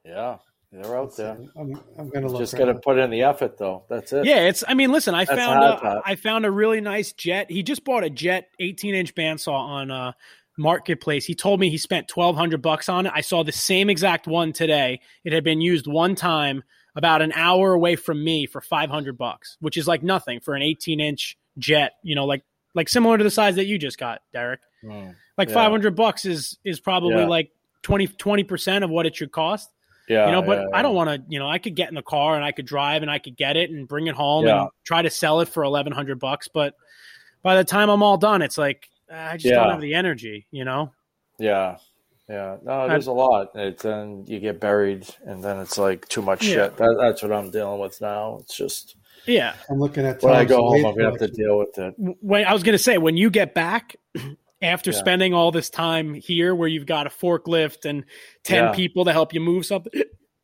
[0.06, 0.38] Yeah,
[0.72, 1.38] they're out there.
[1.58, 2.38] I'm, I'm gonna.
[2.38, 3.84] Just right got to put in the effort, though.
[3.89, 4.26] That's it.
[4.26, 4.64] Yeah, it's.
[4.68, 7.50] I mean, listen, I That's found hard a, found a really nice jet.
[7.50, 10.12] He just bought a jet 18 inch bandsaw on uh,
[10.58, 11.26] marketplace.
[11.26, 13.12] He told me he spent 1200 bucks on it.
[13.16, 15.02] I saw the same exact one today.
[15.24, 16.64] It had been used one time
[16.95, 20.62] about an hour away from me for 500 bucks, which is like nothing for an
[20.62, 21.93] 18 inch jet.
[22.04, 22.43] You know, like
[22.76, 24.60] like similar to the size that you just got, Derek.
[24.84, 25.16] Mm.
[25.38, 25.56] Like Yeah.
[25.56, 27.28] 500 bucks is is probably Yeah.
[27.28, 29.70] like 20 percent of what it should cost
[30.10, 31.95] Yeah, you know but yeah, i don't want to you know i could get in
[31.95, 34.45] the car and i could drive and i could get it and bring it home
[34.45, 34.62] Yeah.
[34.62, 36.74] and try to sell it for 1100 bucks but
[37.43, 40.66] by the time i'm all done it's like i just don't have the energy you
[40.66, 40.91] know
[41.38, 41.78] Yeah,
[42.28, 42.57] yeah.
[42.64, 43.51] No, I- there's a lot.
[43.55, 46.53] It's then you get buried, and then it's like too much Yeah.
[46.53, 46.78] shit.
[46.78, 48.38] That, that's what I'm dealing with now.
[48.41, 48.95] It's just
[49.26, 50.22] yeah I'm looking at.
[50.22, 51.93] when I go home, I'm gonna have to deal with it.
[51.97, 53.95] when i was going to say when you get back
[54.62, 54.97] after Yeah.
[54.97, 58.03] spending all this time here where you've got a forklift and
[58.43, 58.72] 10 Yeah.
[58.74, 59.91] people to help you move something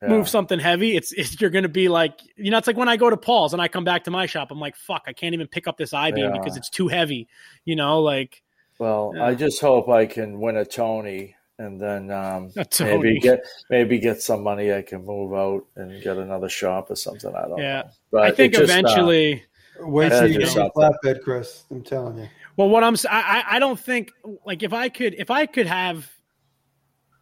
[0.01, 0.07] Yeah.
[0.09, 2.89] move something heavy it's, it's you're going to be like you know it's like when
[2.89, 5.13] i go to paul's and i come back to my shop i'm like fuck i
[5.13, 6.32] can't even pick up this i-beam Yeah.
[6.32, 7.28] because it's too heavy
[7.66, 8.41] you know like
[8.78, 9.26] Well, Yeah.
[9.26, 12.97] I just hope I can win a Tony, and then um, Tony.
[12.97, 13.39] maybe get
[13.70, 14.74] maybe get some money.
[14.74, 17.34] I can move out and get another shop or something.
[17.34, 17.82] I don't Yeah.
[17.84, 17.89] know.
[18.11, 19.43] But i think it just, uh, eventually
[19.80, 20.72] Wait till you do get your something.
[20.76, 21.63] flatbed, Chris.
[21.72, 22.28] I'm telling you.
[22.58, 24.12] Well, what I'm s- I I- I don't think
[24.45, 26.10] like if I could if I could have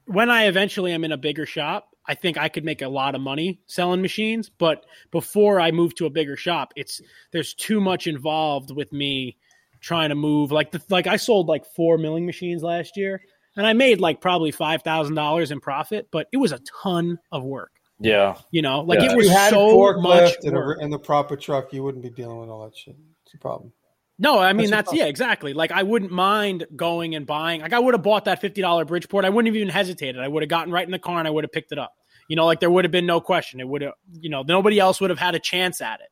[0.06, 3.16] when I eventually am in a bigger shop, I think I could make a lot
[3.16, 4.50] of money selling machines.
[4.50, 9.38] But before I move to a bigger shop, it's there's too much involved with me
[9.80, 10.52] trying to move.
[10.52, 13.22] Like the like I sold like four milling machines last year,
[13.56, 17.18] and I made like probably five thousand dollars in profit, but it was a ton
[17.32, 17.72] of work.
[18.00, 19.12] yeah, You know, like Yeah.
[19.14, 20.80] it was you had so a forklift much and, work.
[20.80, 22.96] a, and the proper truck, you wouldn't be dealing with all that shit.
[23.26, 23.72] It's a problem.
[24.20, 25.54] No, I mean That's that's, yeah, exactly.
[25.54, 27.62] Like I wouldn't mind going and buying.
[27.62, 29.26] Like I would have bought that fifty dollar Bridgeport.
[29.26, 30.22] I wouldn't have even hesitated.
[30.22, 31.94] I would have gotten right in the car and I would have picked it up.
[32.28, 33.60] You know, like there would have been no question.
[33.60, 36.10] It would have, you know, nobody else would have had a chance at it.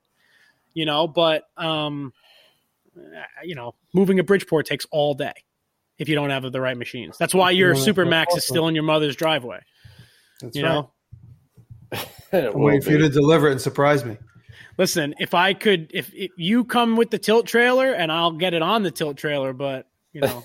[0.73, 2.11] You know, but um,
[3.43, 5.33] you know, moving a Bridgeport takes all day
[5.97, 7.17] if you don't have the right machines.
[7.17, 9.59] That's why your don't have Super Max is still in your mother's driveway.
[10.41, 10.73] That's you right.
[10.73, 10.91] know,
[12.31, 14.17] It I'm waiting for you to deliver it and surprise me.
[14.81, 18.55] Listen, if I could, if, if you come with the tilt trailer and I'll get
[18.55, 20.43] it on the tilt trailer, but you know,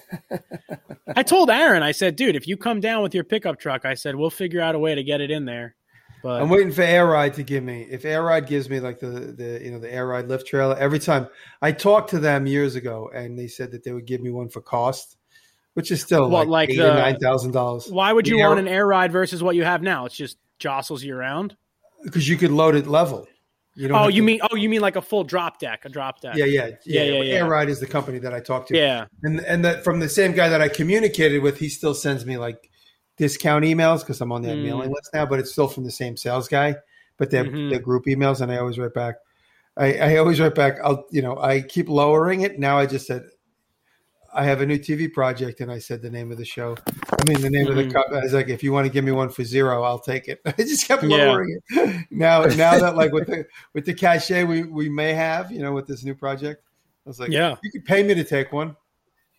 [1.16, 3.94] I told Aaron, I said, dude, if you come down with your pickup truck, I
[3.94, 5.74] said, we'll figure out a way to get it in there.
[6.22, 7.86] But I'm waiting for Air Ride to give me.
[7.90, 10.76] If Air Ride gives me like the the you know the Air Ride lift trailer,
[10.76, 11.28] every time
[11.62, 14.48] I talked to them years ago, and they said that they would give me one
[14.50, 15.16] for cost,
[15.74, 17.88] which is still What, like, like eight the- or nine thousand dollars.
[17.88, 20.04] why would you The want an air ride versus what you have now?
[20.06, 21.56] It's just jostles you around.
[22.04, 23.26] Because you could load it level.
[23.76, 25.88] You don't Oh, you to- mean oh, you mean like a full drop deck, a
[25.88, 26.34] drop deck.
[26.36, 27.02] Yeah, yeah, Yeah, yeah.
[27.02, 27.34] yeah, yeah.
[27.34, 28.76] Air Ride is the company that I talked to.
[28.76, 29.04] yeah.
[29.22, 32.38] and and that from the same guy that I communicated with, he still sends me
[32.38, 32.70] like
[33.18, 34.64] discount emails because I'm on that Mm.
[34.64, 36.76] mailing list now, but it's still from the same sales guy,
[37.18, 37.70] but they're, Mhm.
[37.70, 39.16] they're group emails, and I always write back.
[39.76, 40.78] I, I always write back.
[40.82, 42.58] I'll you know I keep lowering it.
[42.58, 43.24] Now I just said
[44.36, 46.76] I have a new TV project, and I said the name of the show.
[46.86, 47.92] I mean the name of the Mhm.
[47.92, 48.06] cup.
[48.12, 50.40] I was like, if you want to give me one for zero, I'll take it.
[50.46, 51.16] I just kept Yeah.
[51.16, 52.06] lowering it.
[52.10, 55.72] Now now that like with the with the cachet we we may have, you know,
[55.72, 56.62] with this new project,
[57.06, 57.56] I was like, Yeah.
[57.62, 58.76] you could pay me to take one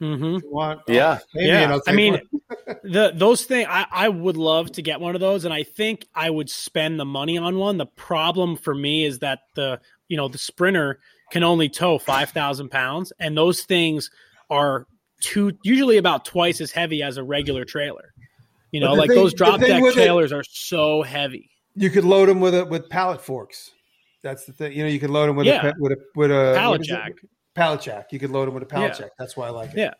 [0.02, 0.36] Mm-hmm.
[0.36, 0.82] if you want.
[0.88, 1.20] Yeah.
[1.34, 1.72] Pay me Yeah.
[1.72, 2.20] I'll I take mean,
[2.84, 6.06] the those things I, I would love to get one of those and i think
[6.16, 10.16] i would spend the money on one the problem for me is that the you
[10.18, 11.00] know the sprinter
[11.32, 14.10] can only tow 5000 pounds and those things
[14.50, 14.86] are
[15.22, 18.14] two usually about twice as heavy as a regular trailer
[18.72, 22.06] you know like thing- those drop deck with it- trailers are so heavy you could
[22.06, 23.70] load them with a with pallet forks.
[24.24, 24.72] That's the thing.
[24.74, 25.68] You know, you could load them with Yeah.
[25.68, 26.92] a with a with a pallet what is it?
[26.92, 27.12] jack
[27.54, 28.12] Pallet jack.
[28.12, 28.98] You could load them with a pallet Yeah.
[29.02, 29.12] jack.
[29.20, 29.78] That's why I like it.
[29.78, 29.94] Yeah.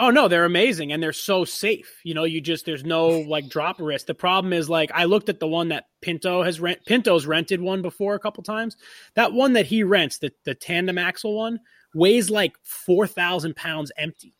[0.00, 2.00] Oh no, they're amazing and they're so safe.
[2.02, 4.06] You know, you just there's no like drop risk.
[4.06, 7.60] The problem is like I looked at the one that Pinto has rent Pinto's rented
[7.60, 8.76] one before a couple times.
[9.14, 11.60] That one that he rents, the the tandem axle one,
[11.94, 14.34] weighs like four thousand pounds empty.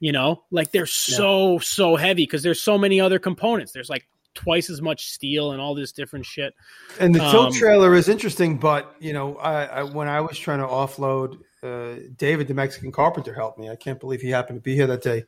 [0.00, 1.58] You know, like they're so yeah.
[1.60, 3.72] so heavy because there's so many other components.
[3.72, 6.54] There's like twice as much steel and all this different shit.
[7.00, 10.38] And the tilt um, trailer is interesting, but you know, I, I, when I was
[10.38, 13.68] trying to offload uh, David, the Mexican carpenter, helped me.
[13.68, 15.24] I can't believe he happened to be here that day.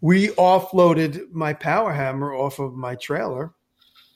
[0.00, 3.52] We offloaded my power hammer off of my trailer.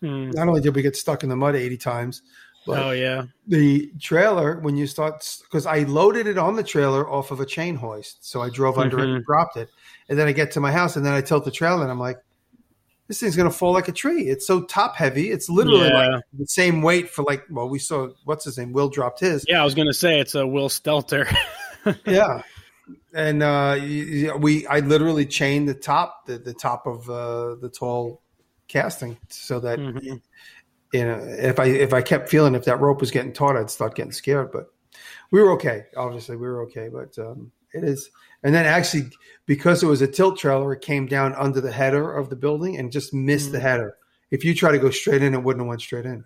[0.01, 0.31] Hmm.
[0.31, 2.23] Not only did we get stuck in the mud 80 times,
[2.67, 7.09] but oh yeah, the trailer when you start because I loaded it on the trailer
[7.09, 9.05] off of a chain hoist, so I drove under mm-hmm.
[9.05, 9.33] it and mm-hmm.
[9.33, 9.69] dropped it,
[10.09, 12.01] and then I get to my house and then I tilt the trailer and I'm
[12.01, 12.19] like,
[13.09, 14.29] this thing's gonna fall like a tree.
[14.29, 15.31] It's so top heavy.
[15.31, 16.09] It's literally yeah.
[16.09, 18.73] like the same weight for like well, we saw what's his name?
[18.73, 19.45] Will dropped his.
[19.49, 21.33] Yeah, I was gonna say it's a Will Stelter.
[22.07, 22.43] yeah.
[23.15, 23.79] And uh,
[24.39, 28.21] we, I literally chained the top, the, the top of uh, the tall
[28.67, 30.17] casting, so that mm-hmm.
[30.95, 33.71] You know, if I if I kept feeling if that rope was getting taut, I'd
[33.71, 34.53] start getting scared.
[34.53, 34.67] But
[35.31, 35.87] we were okay.
[35.97, 36.89] Obviously, we were okay.
[36.89, 38.11] But um, it is
[38.45, 39.11] and then actually,
[39.47, 42.77] because it was a tilt trailer, it came down under the header of the building
[42.77, 43.53] and just missed mm.
[43.53, 43.97] the header.
[44.31, 46.25] If you try to go straight in, it wouldn't have went straight in.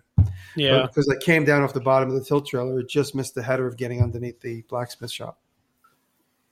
[0.55, 3.15] Yeah, but because it came down off the bottom of the tilt trailer, it just
[3.15, 5.39] missed the header of getting underneath the blacksmith shop.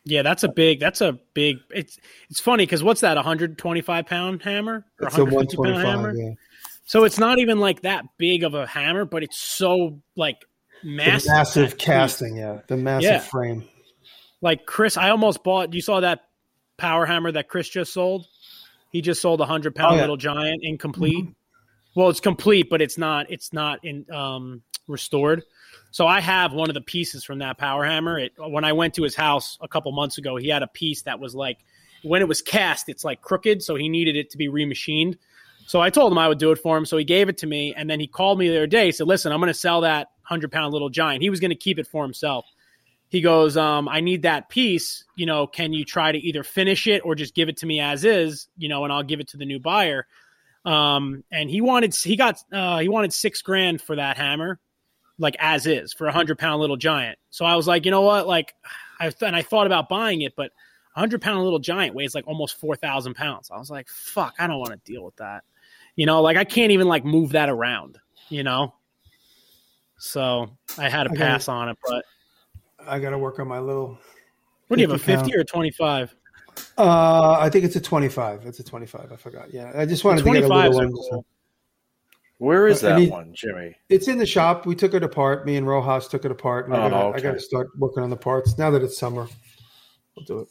[0.05, 0.79] Yeah, that's a big.
[0.79, 1.57] That's a big.
[1.69, 1.99] It's
[2.29, 3.15] it's funny because what's that?
[3.15, 6.15] 125 pound hammer or it's 150 pound hammer?
[6.15, 6.31] Yeah.
[6.87, 10.45] So it's not even like that big of a hammer, but it's so like
[10.83, 11.23] massive.
[11.23, 13.19] The massive casting, yeah, the massive yeah.
[13.19, 13.67] frame.
[14.41, 15.73] Like Chris, I almost bought.
[15.73, 16.21] You saw that
[16.77, 18.25] power hammer that Chris just sold?
[18.89, 20.01] He just sold a hundred pound oh, yeah.
[20.01, 21.25] little giant incomplete.
[21.25, 21.99] Mm-hmm.
[21.99, 23.29] Well, it's complete, but it's not.
[23.29, 25.43] It's not in um, restored.
[25.91, 28.17] So I have one of the pieces from that power hammer.
[28.17, 31.01] It, when I went to his house a couple months ago, he had a piece
[31.01, 31.57] that was like
[32.03, 35.17] when it was cast, it's like crooked, so he needed it to be remachined.
[35.67, 36.85] So I told him I would do it for him.
[36.85, 38.87] So he gave it to me, and then he called me the other day.
[38.87, 41.51] He said, "Listen, I'm going to sell that hundred pound little giant." He was going
[41.51, 42.45] to keep it for himself
[43.09, 45.05] he goes, um, I need that piece.
[45.15, 47.79] You know, can you try to either finish it or just give it to me
[47.79, 48.47] as is?
[48.57, 50.07] You know, and I'll give it to the new buyer.
[50.65, 54.59] Um, and he wanted he got uh, he wanted six grand for that hammer,
[55.17, 57.17] like as is for a hundred pound little giant.
[57.29, 58.53] So I was like, you know what, like,
[58.99, 60.51] I and I thought about buying it, but
[60.93, 63.49] a hundred pound little giant weighs like almost four thousand pounds.
[63.49, 65.45] I was like, fuck, I don't want to deal with that.
[65.97, 67.99] You know, like I can't even like move that around.
[68.29, 68.73] You know,
[69.97, 72.05] so I had to pass on it, but
[72.87, 73.97] I got to work on my little.
[74.67, 76.15] What do you have a fifty or a twenty five?
[76.77, 78.45] Uh, I think it's a twenty five.
[78.45, 79.11] It's a twenty five.
[79.11, 79.53] I forgot.
[79.53, 80.91] Yeah, I just wanted to get a little one.
[80.91, 81.25] Cool.
[82.39, 83.75] Where is that one, Jimmy?
[83.89, 84.67] It's in the shop.
[84.67, 85.47] We took it apart.
[85.47, 86.67] Me and Rojas took it apart.
[86.67, 87.17] And oh, I, gotta, okay.
[87.17, 89.27] I got to start working on the parts now that it's summer.
[90.15, 90.47] We'll do it.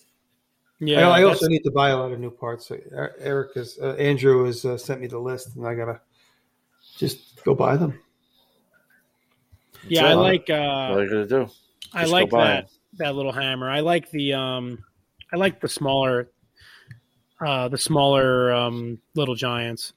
[0.79, 2.71] Yeah, I, I also need to buy a lot of new parts.
[2.93, 6.01] Eric is uh, Andrew has uh, sent me the list, and I gotta
[6.97, 7.99] just go buy them.
[9.89, 10.51] Yeah, I like.
[10.51, 11.49] Uh, what are you gonna do?
[11.95, 12.69] I like that
[12.99, 13.71] that little hammer.
[13.71, 14.85] I like the um,
[15.33, 16.31] I like the smaller,
[17.41, 19.93] uh, the smaller um, little giants.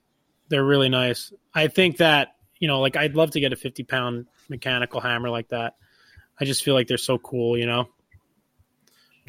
[0.50, 1.34] They're really nice.
[1.54, 5.30] I think that you know, like I'd love to get a fifty pound mechanical hammer
[5.30, 5.76] like that.
[6.40, 7.90] I just feel like they're so cool, you know.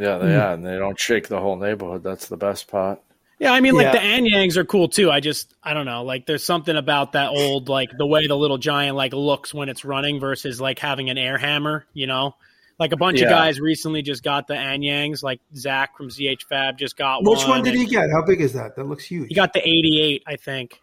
[0.01, 0.43] Yeah, they mm.
[0.43, 2.03] are, and they don't shake the whole neighborhood.
[2.03, 3.03] That's the best part.
[3.39, 3.93] Yeah, I mean, like yeah.
[3.93, 5.11] the Anyangs are cool too.
[5.11, 8.37] I just, I don't know, like there's something about that old, like the way the
[8.37, 11.87] little giant like looks when it's running versus like having an air hammer.
[11.93, 12.35] You know,
[12.79, 13.27] like a bunch yeah.
[13.27, 17.27] of guys recently just got the Anyangs, like Zach from ZH Fab just got Which
[17.27, 17.37] one.
[17.37, 18.09] Which one did he get?
[18.11, 18.75] How big is that?
[18.77, 19.29] That looks huge.
[19.29, 20.81] He got the 88, I think.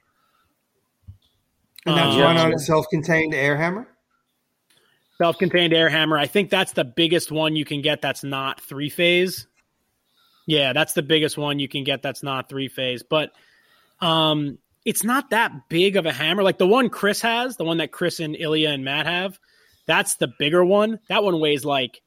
[1.87, 3.87] And that's um, run on a self-contained air hammer.
[5.17, 6.17] Self-contained air hammer.
[6.17, 8.01] I think that's the biggest one you can get.
[8.01, 9.47] That's not three phase.
[10.45, 12.01] Yeah, that's the biggest one you can get.
[12.01, 13.31] That's not three phase, but
[13.99, 16.43] um, it's not that big of a hammer.
[16.43, 19.39] Like the one Chris has, the one that Chris and Ilya and Matt have
[19.87, 20.99] that's the bigger one.
[21.09, 22.01] That one weighs like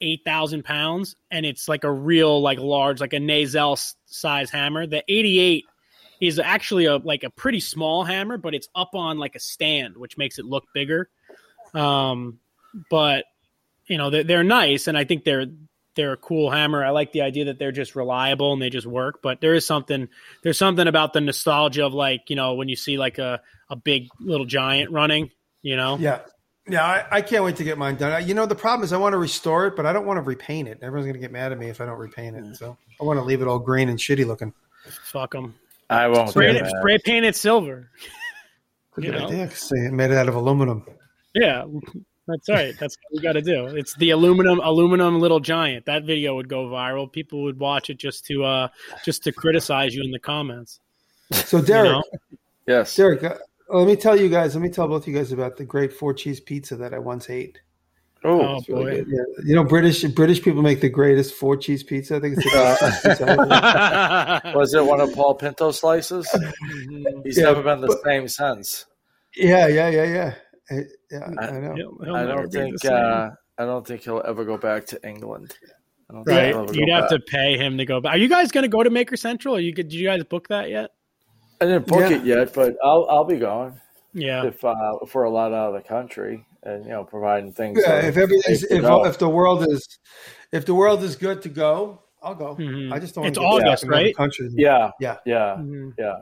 [0.00, 4.86] eight thousand pounds, and it's like a real like large, like a Nazel size hammer.
[4.86, 5.66] The eighty eight
[6.20, 9.96] is actually a like a pretty small hammer, but it's up on like a stand,
[9.96, 11.08] which makes it look bigger.
[11.74, 12.38] Um,
[12.90, 13.24] but
[13.86, 15.46] you know they're, they're nice, and I think they're
[15.94, 16.84] they're a cool hammer.
[16.84, 19.20] I like the idea that they're just reliable and they just work.
[19.22, 20.08] But there is something
[20.42, 23.76] there's something about the nostalgia of like you know when you see like a a
[23.76, 25.30] big little giant running.
[25.62, 26.20] You know, yeah,
[26.68, 28.26] yeah, I, I, can't wait to get mine done.
[28.26, 30.22] You know, the problem is I want to restore it, but I don't want to
[30.22, 30.78] repaint it.
[30.82, 32.56] Everyone's going to get mad at me if I don't repaint it.
[32.56, 34.52] So I want to leave it all green and shitty looking.
[35.04, 35.54] Fuck them.
[35.90, 36.30] I won't.
[36.30, 37.90] Spray, it, spray paint it silver.
[38.94, 39.50] Good idea.
[39.50, 40.84] Say it made it out of aluminum.
[41.34, 41.64] Yeah,
[42.28, 42.74] That's right.
[42.78, 43.66] That's what we got to do.
[43.66, 45.86] It's the aluminum aluminum little giant.
[45.86, 47.10] That video would go viral.
[47.10, 48.68] People would watch it just to uh
[49.04, 50.78] just to criticize you in the comments.
[51.32, 52.02] So Derek, know?
[52.66, 52.94] Yes.
[52.94, 53.36] Derek, uh,
[53.70, 54.54] let me tell you guys.
[54.54, 57.28] Let me tell both you guys about the great four cheese pizza that I once
[57.30, 57.60] ate.
[58.24, 59.10] Oh, Oh, really boy.
[59.10, 59.22] Yeah.
[59.44, 62.16] You know, British British people make the greatest four cheese pizza.
[62.16, 66.30] I think it's the best pizza was it one of Paul Pinto slices?
[67.24, 68.86] He's Yeah, never been the but- same since.
[69.34, 70.34] Yeah, yeah, yeah, yeah.
[70.70, 70.74] I,
[71.10, 71.74] yeah, I- I know.
[71.74, 72.84] He'll- he'll I don't think.
[72.84, 75.54] Uh, I don't think he'll ever go back to England.
[76.10, 76.46] I don't right.
[76.48, 77.10] he'll ever go You'd have back.
[77.10, 78.14] to pay him to go back.
[78.14, 79.56] Are you guys going to go to Maker Central?
[79.56, 80.90] Or you did you guys book that yet?
[81.60, 82.16] I didn't book Yeah.
[82.16, 83.74] it yet, but I'll I'll be going
[84.14, 84.44] Yeah.
[84.46, 87.80] if uh, if we're allowed out of the country and you know providing things.
[87.86, 89.86] Yeah, if everything's if, if the world is
[90.52, 92.56] if the world is good to go, I'll go.
[92.56, 92.92] Mhm.
[92.92, 93.26] I just don't.
[93.26, 94.16] It's wanna get August, back right?
[94.16, 94.48] Country.
[94.54, 95.18] yeah, Yeah.
[95.24, 95.92] yeah, Mhm.
[95.98, 96.14] yeah,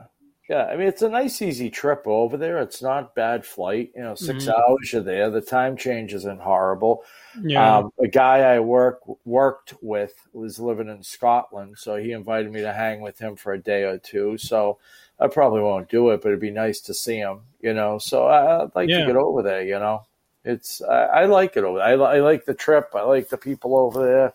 [0.51, 0.65] yeah.
[0.65, 2.59] I mean, it's a nice, easy trip over there.
[2.59, 3.91] It's not bad flight.
[3.95, 4.53] You know, 6 Mhm.
[4.53, 5.29] hours you're there.
[5.29, 7.03] The time change isn't horrible.
[7.41, 7.77] Yeah.
[7.77, 12.61] Um, a guy I work worked with was living in Scotland, so he invited me
[12.61, 14.37] to hang with him for a day or two.
[14.37, 14.77] So
[15.19, 17.41] I probably won't do it, but it'd be nice to see him.
[17.61, 19.01] You know, so I- I'd like Yeah.
[19.01, 19.61] to get over there.
[19.63, 20.03] You know,
[20.43, 21.87] it's I, I like it over there.
[21.87, 22.89] I, I like the trip.
[22.95, 24.33] I like the people over there.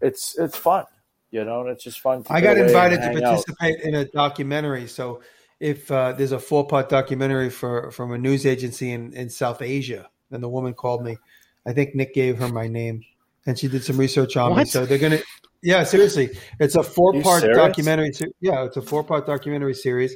[0.00, 0.86] It's it's fun.
[1.30, 2.24] You know, and it's just fun.
[2.24, 3.22] To I got invited to hang out.
[3.22, 4.86] participate in a documentary.
[4.86, 5.20] So
[5.62, 9.62] if uh, there's a four part documentary for from a news agency in, in South
[9.62, 11.16] Asia, and the woman called me,
[11.64, 13.04] I think Nick gave her my name,
[13.46, 14.64] and she did some research on me.
[14.64, 15.20] So they're gonna,
[15.62, 18.10] yeah, seriously, it's a four part documentary.
[18.40, 20.14] Yeah, it's a four part documentary series.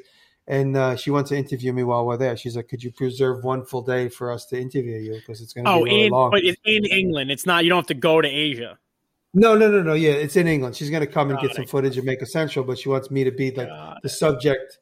[0.49, 2.37] And uh, she wants to interview me while we're there.
[2.37, 5.15] She's like, "Could you preserve one full day for us to interview you?
[5.15, 7.33] Because it's going to Oh, be really in long." but it's in England.
[7.33, 7.65] It's not.
[7.65, 8.79] You don't have to go to Asia.
[9.35, 9.95] No, no, no, no.
[9.95, 10.77] Yeah, it's in England.
[10.77, 13.11] She's going to come and Got get some footage and Maker Central, but she wants
[13.11, 14.79] me to be like Got the subject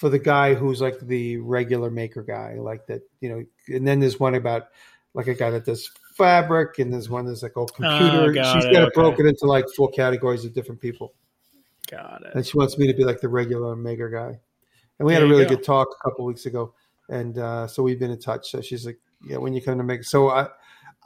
[0.00, 3.44] for the guy who's like the regular maker guy, like that, you know.
[3.68, 4.68] And then there's one about
[5.12, 8.32] like a guy that does fabric, and there's one that's like oh computer.
[8.32, 8.94] got She's it, got it okay.
[8.94, 11.12] broken into like four categories of different people,
[11.90, 12.34] Got it.
[12.34, 14.40] and she wants me to be like the regular maker guy.
[14.98, 15.50] And we had a really go.
[15.56, 16.72] good talk a couple weeks ago,
[17.10, 18.50] and uh, so we've been in touch.
[18.50, 18.98] So she's like,
[19.28, 20.48] yeah, when you come to make, so I.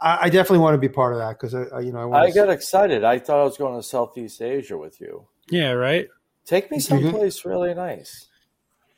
[0.01, 2.05] I I definitely want to be part of that because I, I, you know, I
[2.05, 3.05] want I got excited.
[3.05, 5.29] I thought I was going to Southeast Asia with you.
[5.51, 5.71] Yeah.
[5.71, 6.09] Right.
[6.45, 7.05] Take me Mm-hmm.
[7.05, 8.27] someplace really nice.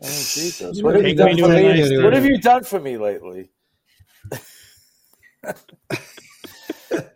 [0.02, 0.82] Oh, Jesus.
[0.82, 1.62] What have you done for me?
[1.62, 3.50] nice What have you done for me lately?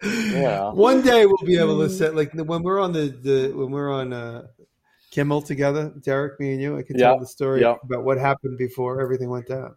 [0.02, 0.70] yeah.
[0.70, 3.92] One day we'll be able to set like when we're on the, the when we're
[3.92, 4.46] on uh,
[5.10, 6.78] Kimmel together, Derek, me and you.
[6.78, 7.74] I can Yeah, tell the story yeah.
[7.82, 9.74] about what happened before everything went down.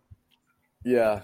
[0.83, 1.23] Yeah.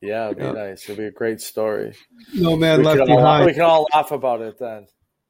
[0.00, 0.52] Yeah, it'd be Yeah.
[0.52, 0.84] nice.
[0.84, 1.94] It'd be a great story.
[2.34, 3.20] No man we, left behind.
[3.20, 4.86] all, we can all laugh about it then.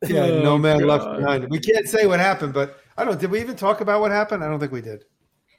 [0.07, 1.48] Yeah, no Oh, man left behind.
[1.51, 3.20] We can't say what happened, but I don't.
[3.20, 4.42] Did we even talk about what happened?
[4.44, 5.05] I don't think we did.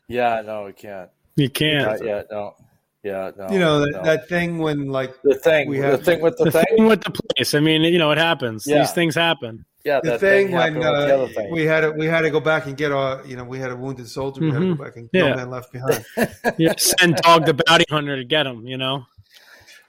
[0.08, 1.10] Yeah, no, we can't.
[1.36, 1.92] You can't.
[2.00, 2.28] Not yet.
[2.32, 2.56] No.
[3.04, 3.50] Yeah, no.
[3.50, 4.04] you know that, no.
[4.04, 6.66] that thing when like the thing, we the thing with the, the thing.
[6.78, 7.56] thing with the place.
[7.56, 8.66] I mean, you know, it happens.
[8.68, 8.80] Yeah.
[8.80, 9.66] These things happen.
[9.84, 11.52] Yeah, the that thing when happened with the uh, other thing.
[11.52, 13.72] we had to, we had to go back and get our you know we had
[13.72, 14.42] a wounded soldier.
[14.42, 15.30] We had to go back and Yeah.
[15.30, 16.06] no man left behind.
[16.60, 18.68] You send dog the bounty hunter to get him.
[18.68, 19.06] You know.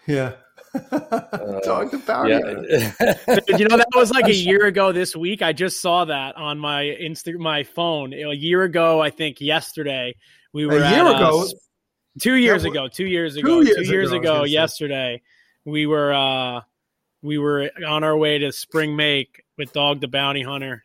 [0.07, 0.33] Yeah.
[1.65, 2.33] Dog the bounty.
[2.33, 2.65] hunter.
[2.69, 3.39] yeah.
[3.47, 5.43] Dude, you know that was like a year ago this week.
[5.43, 8.13] I just saw that on my Insta, my phone.
[8.15, 10.15] A year ago, I think yesterday
[10.53, 11.45] we were A year at, uh, ago.
[12.21, 15.21] two years Yeah, ago, two years two ago, years two years ago, ago, yesterday
[15.65, 16.61] we were uh
[17.23, 20.83] we were on our way to spring make with Dog the Bounty Hunter.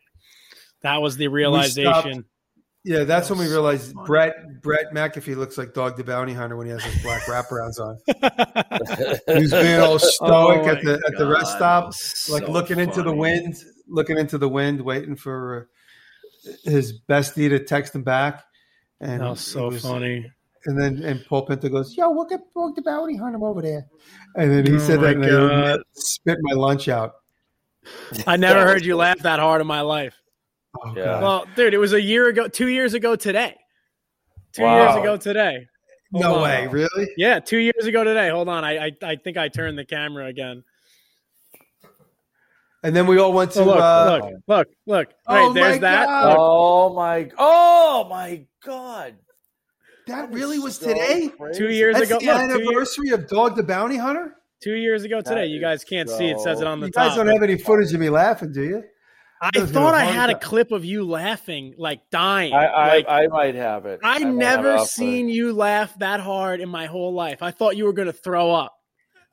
[0.82, 2.24] That was the realization.
[2.84, 4.06] Yeah, that's when we realized funny.
[4.06, 7.78] Brett Brett McAfee looks like Dog the Bounty Hunter when he has his black wraparounds
[7.80, 7.98] on.
[9.38, 12.52] He's being all stoic Oh at the my at the rest God, stop, like so
[12.52, 13.56] looking into the wind,
[13.88, 15.68] looking into the wind, waiting for
[16.46, 18.44] uh, his bestie to text him back.
[19.00, 20.30] And That was so was- funny.
[20.64, 23.86] And then and Paul Pinto goes, "Yo, look at Dog the Bounty Hunter over there."
[24.34, 27.12] And then he Oh said my that, and I spit my lunch out.
[28.26, 30.17] I never heard you laugh that hard in my life.
[30.76, 31.20] Oh, Yeah.
[31.20, 33.54] Well, dude, it was a year ago, two years ago today.
[34.52, 34.84] Two Wow.
[34.86, 35.66] years ago today.
[36.12, 36.42] Hold no on.
[36.42, 37.08] way, really?
[37.16, 38.30] Yeah, two years ago today.
[38.30, 40.64] Hold on, I I, I think I turned the camera again.
[42.82, 43.60] And then we all went to.
[43.62, 45.08] Oh, look, uh, look, look, look.
[45.26, 46.06] Oh Right, my there's that.
[46.06, 46.28] God.
[46.28, 46.36] Look.
[46.38, 47.30] oh my!
[47.36, 49.16] Oh my God!
[50.06, 51.28] That really was So today.
[51.36, 51.58] crazy.
[51.58, 52.18] Two years That's ago.
[52.20, 54.36] the Look, two, years, anniversary of Dog the Bounty Hunter.
[54.62, 55.40] two years ago today.
[55.42, 56.38] That You guys can't see it.
[56.40, 58.84] Says it on the You guys don't have any footage of me laughing, do you?
[59.40, 62.52] I thought I haunt had a clip of you laughing, like dying.
[62.52, 64.00] I, I, like, I might have it.
[64.02, 64.88] I, might have never it.
[64.88, 67.42] Seen it- you laugh that hard in my whole life.
[67.42, 68.74] I thought you were going to throw up.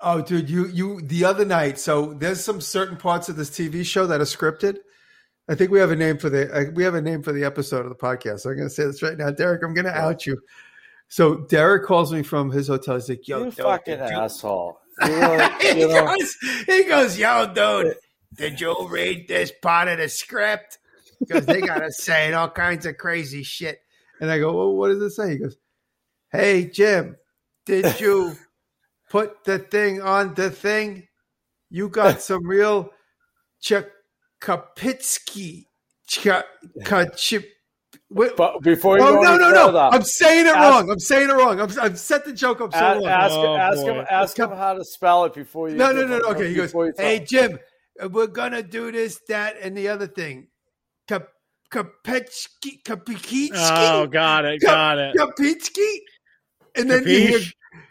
[0.01, 1.79] Oh, dude, you you the other night.
[1.79, 4.77] So there's some certain parts of this TV show that are scripted.
[5.47, 7.45] I think we have a name for the uh, we have a name for the
[7.45, 8.41] episode of the podcast.
[8.41, 9.63] So I'm going to say this right now, Derek.
[9.63, 10.39] I'm going to out you.
[11.07, 12.95] So Derek calls me from his hotel.
[12.95, 14.79] He's like, "Yo, You Derek, fucking dude, asshole!
[15.01, 16.35] really, he, you know, goes,
[16.65, 17.95] he goes, yo, dude,
[18.35, 20.79] did you read this part of the script?
[21.19, 23.79] Because they got us saying all kinds of crazy shit.
[24.19, 25.31] And I go, well, what does it say?
[25.31, 25.57] He goes,
[26.31, 27.15] hey, Jim,
[27.65, 28.35] did you
[29.09, 31.07] put the thing on the thing?
[31.69, 32.89] You got some real
[34.41, 35.65] Chakapitsky.
[36.07, 36.45] Chip.
[38.11, 39.65] but before you Oh go no any no no!
[39.67, 40.91] further, I'm saying it ask- wrong.
[40.91, 41.59] I'm saying it wrong.
[41.59, 43.05] I'm, I've set the joke up so a- long.
[43.07, 45.75] ask, Oh, ask him ask him how to spell it before you.
[45.77, 46.27] No, no, no, no.
[46.29, 47.57] Okay, he goes, "Hey, Jim,
[48.11, 50.47] we're gonna do this, that, and the other thing."
[51.07, 51.29] Kap-
[51.71, 55.15] Kapechki, Kapikitsky, Oh, got it, got it.
[55.15, 55.97] Kapitsky,
[56.75, 57.39] and then you hear,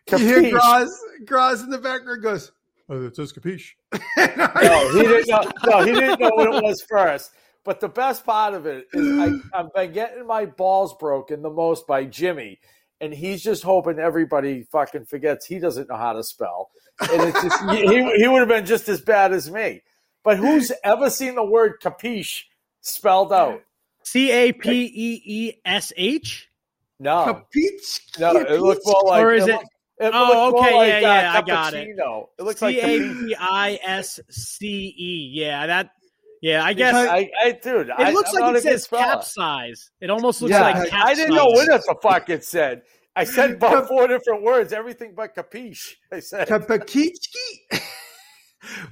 [0.06, 0.18] Capiche?
[0.20, 2.52] you hear Graz, Graz in the background goes,
[2.88, 3.72] "Oh, that says capiche."
[4.16, 5.42] No, he didn't know.
[5.66, 7.32] No, he didn't know what it was first.
[7.64, 11.48] But the best part of it is I, I've been getting my balls broken the
[11.50, 12.60] most by Jimmy,
[13.00, 16.70] and he's just hoping everybody fucking forgets he doesn't know how to spell.
[17.00, 17.86] And it's just he,
[18.18, 19.82] he would have been just as bad as me.
[20.24, 22.42] But who's ever seen the word capiche
[22.80, 23.60] spelled out?
[24.02, 26.48] C A P E E S H.
[27.00, 29.24] No, Kapitsky, no, it looked more like.
[29.24, 29.64] Or is it- looked-
[30.00, 31.88] it Oh, looked more okay, like, yeah, uh, yeah, I got it.
[31.88, 33.26] It looks like C A capiche.
[33.28, 34.66] P I S C
[34.98, 35.30] E.
[35.34, 35.90] Yeah, that.
[36.42, 39.02] Yeah, I guess I, I, dude, it I, looks I'm like it says speller.
[39.04, 39.90] capsize.
[40.02, 41.00] It almost looks Yeah, like I- capsize.
[41.04, 42.82] I didn't know what the fuck it said.
[43.16, 45.94] I said about four different words, everything but capiche.
[46.12, 47.53] I said, Kapakitsky.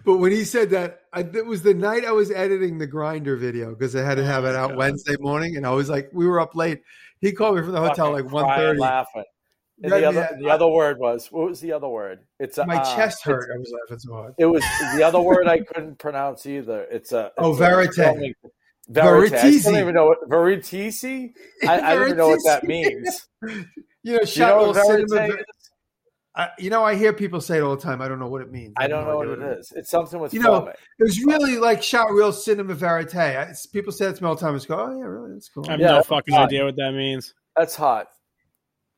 [0.05, 3.37] But when he said that, I, it was the night I was editing the grinder
[3.37, 6.27] video because I had to have it out Wednesday morning, and I was like, we
[6.27, 6.83] were up late.
[7.21, 8.81] He called me from the hotel fucking like one thirty.
[8.81, 9.25] laughing.
[9.85, 12.21] And the other, the other word was what was the other word?
[12.39, 13.49] It's a, My uh, chest hurt.
[13.53, 14.35] I was laughing so hard.
[14.39, 14.63] It was
[14.95, 16.83] the other word I couldn't pronounce either.
[16.91, 18.35] It's a Oh, it's a- verite.
[18.89, 19.33] Verite.
[19.33, 21.33] I don't even know what veritesi.
[21.67, 23.27] I, I don't even know what that means.
[23.43, 23.63] You know,
[24.03, 25.37] Do you shot know little cinema.
[26.37, 26.43] Is?
[26.45, 28.01] I, you know, I hear people say it all the time.
[28.01, 28.73] I don't know what it means.
[28.77, 29.73] I have don't no know what idea it is.
[29.77, 30.75] It's something with You know, filming.
[30.99, 33.15] It was really like shot real cinema verite.
[33.15, 34.55] I, it's- people say it to me all the time.
[34.57, 35.65] It's go, oh yeah, really, that's cool.
[35.69, 36.45] I have Yeah, no fucking fine.
[36.47, 37.35] idea what that means.
[37.57, 38.09] That's hot.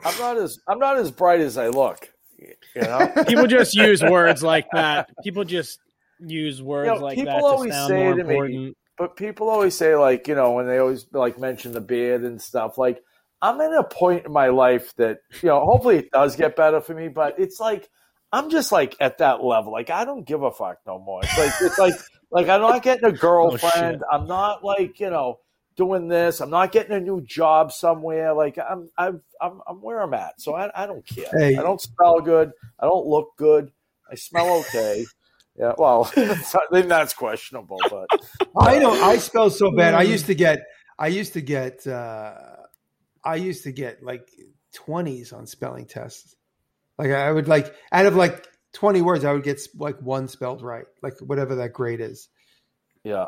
[0.05, 2.09] I'm not as I'm not as bright as I look.
[2.39, 3.11] You know.
[3.27, 5.09] People just use words like that.
[5.23, 5.79] People just
[6.21, 9.17] use words You know, like people that to always sound say more to me, but
[9.17, 12.77] people always say like you know when they always like mention the beard and stuff
[12.79, 13.03] like
[13.45, 16.81] i'm at a point in my life that you know hopefully it does get better
[16.81, 17.91] for me but it's like
[18.33, 19.73] i'm just like at that level.
[19.73, 21.21] Like i don't give a fuck no more.
[21.23, 21.95] It's like it's like
[22.31, 24.03] like i'm not getting a girlfriend.
[24.11, 25.39] I'm not like you know
[25.77, 26.41] doing this.
[26.41, 28.33] I'm not getting a new job somewhere.
[28.35, 30.41] Like i'm i'm i'm, I'm where i'm at.
[30.41, 31.29] So I, I don't care.
[31.33, 31.57] Hey.
[31.57, 32.51] i don't smell good.
[32.81, 33.71] I don't look good.
[34.11, 35.05] I smell okay.
[35.57, 36.11] Yeah well
[36.73, 38.09] then that's questionable but
[38.59, 38.91] I know.
[38.91, 39.95] I smell so bad.
[39.95, 40.59] I used to get
[40.99, 42.35] I used to get uh
[43.25, 44.29] I used to get like
[44.77, 46.35] 20s on spelling tests.
[46.99, 50.63] Like I would like out of like 20 words I would get like one spelled
[50.63, 52.29] right, like whatever that grade is.
[53.03, 53.27] Yeah.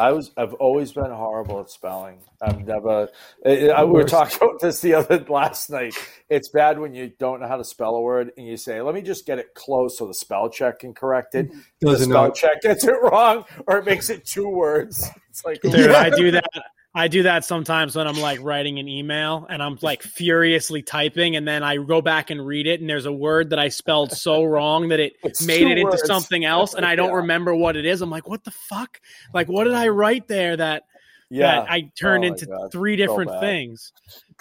[0.00, 0.32] I was.
[0.36, 2.18] I've always been horrible at spelling.
[2.42, 3.08] I've never.
[3.46, 5.94] I, I- we were talking about this the other last night.
[6.28, 8.96] It's bad when you don't know how to spell a word and you say, "Let
[8.96, 12.24] me just get it close so the spell check can correct it." The Doesn't spell
[12.24, 12.30] know.
[12.32, 15.08] check gets it wrong, or it makes it two words.
[15.30, 15.98] It's like, Dude, Yeah.
[16.00, 16.48] I do that.
[16.96, 21.36] I do that sometimes when I'm like writing an email and I'm like furiously typing,
[21.36, 24.12] and then I go back and read it, and there's a word that I spelled
[24.12, 26.06] so wrong that it It's made it into words.
[26.06, 27.16] something else, and I don't Yeah.
[27.16, 28.00] remember what it is.
[28.00, 28.98] I'm like, what the fuck?
[29.34, 30.84] Like, what did I write there that
[31.28, 32.72] yeah, that I turned Oh into God.
[32.72, 33.40] three different bad.
[33.40, 33.92] things?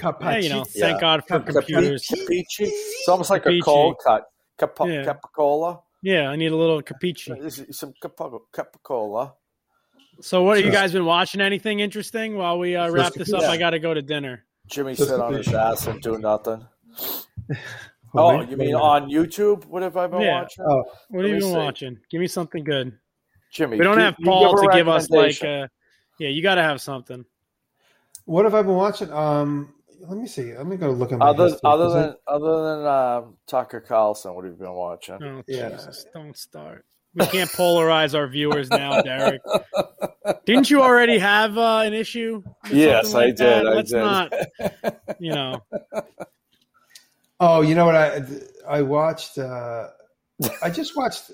[0.02, 0.82] Yeah, you know, Capacci- Yeah.
[0.88, 2.08] thank God for Capi- computers.
[2.08, 2.46] Capiche.
[2.60, 3.64] It's almost like a Capiche.
[3.64, 4.24] cold cut.
[4.58, 5.04] Cap- Yeah.
[5.04, 5.82] Capicola.
[6.04, 7.42] Yeah, I need a little capiche.
[7.42, 9.34] This is Some capo- capicola.
[10.22, 11.42] So, what have you guys been watching?
[11.42, 13.42] Anything interesting while we uh, wrap this up?
[13.42, 13.50] Yeah.
[13.50, 14.44] I got to go to dinner.
[14.68, 16.66] Jimmy sit on his ass and do nothing.
[18.18, 19.66] Oh, you mean on YouTube?
[19.66, 20.44] What have I been Yeah.
[20.44, 20.64] watching?
[20.66, 21.58] Oh, What Let have you been see.
[21.58, 22.00] watching?
[22.10, 22.98] Give me something good.
[23.52, 25.70] Jimmy, We don't you- have Paul a to give us like a.
[26.18, 27.26] Yeah, you got to have something.
[28.24, 29.12] what have I been watching?
[29.12, 30.56] Um let me see.
[30.56, 33.38] Let me go look at my other history, other 'cause I- than other than um,
[33.48, 34.34] Tucker Carlson.
[34.34, 35.22] What have you been watching?
[35.22, 35.72] Oh Yeah.
[35.72, 36.06] Jesus!
[36.14, 36.86] Don't start.
[37.16, 39.42] We can't polarize our viewers now, Derek.
[40.46, 42.44] Didn't you already have uh, an issue?
[42.70, 43.68] Yes, something I like did, that?
[43.68, 43.98] I Let's did.
[44.00, 44.34] not.
[45.20, 45.62] You know,
[47.40, 48.22] Oh, you know what I
[48.68, 49.88] I watched uh
[50.62, 51.32] I just watched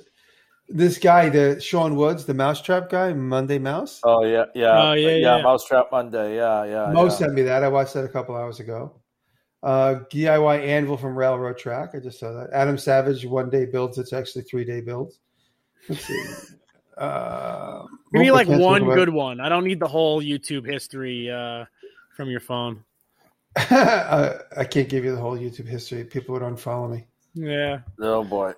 [0.69, 3.99] this guy, the Shawn Woods, the Mousetrap guy, Monday Mouse.
[4.03, 5.41] Oh yeah, yeah, Oh, yeah, yeah.
[5.41, 6.35] Mousetrap Monday.
[6.35, 6.91] Yeah, yeah.
[6.91, 7.09] Mo yeah.
[7.09, 7.63] sent me that.
[7.63, 9.01] I watched that a couple hours ago.
[9.63, 11.91] Uh, DIY Anvil from Railroad Track.
[11.93, 12.49] I just saw that.
[12.53, 13.97] Adam Savage, one day builds.
[13.97, 15.19] It's actually three day builds.
[15.89, 16.23] Let's see.
[16.97, 19.39] Uh, give me like one Talk About- good one.
[19.39, 21.65] I don't need the whole YouTube history uh,
[22.15, 22.83] from your phone.
[23.69, 26.03] uh, I can't give you the whole YouTube history.
[26.05, 27.05] People would unfollow me.
[27.33, 28.53] Yeah, Oh boy.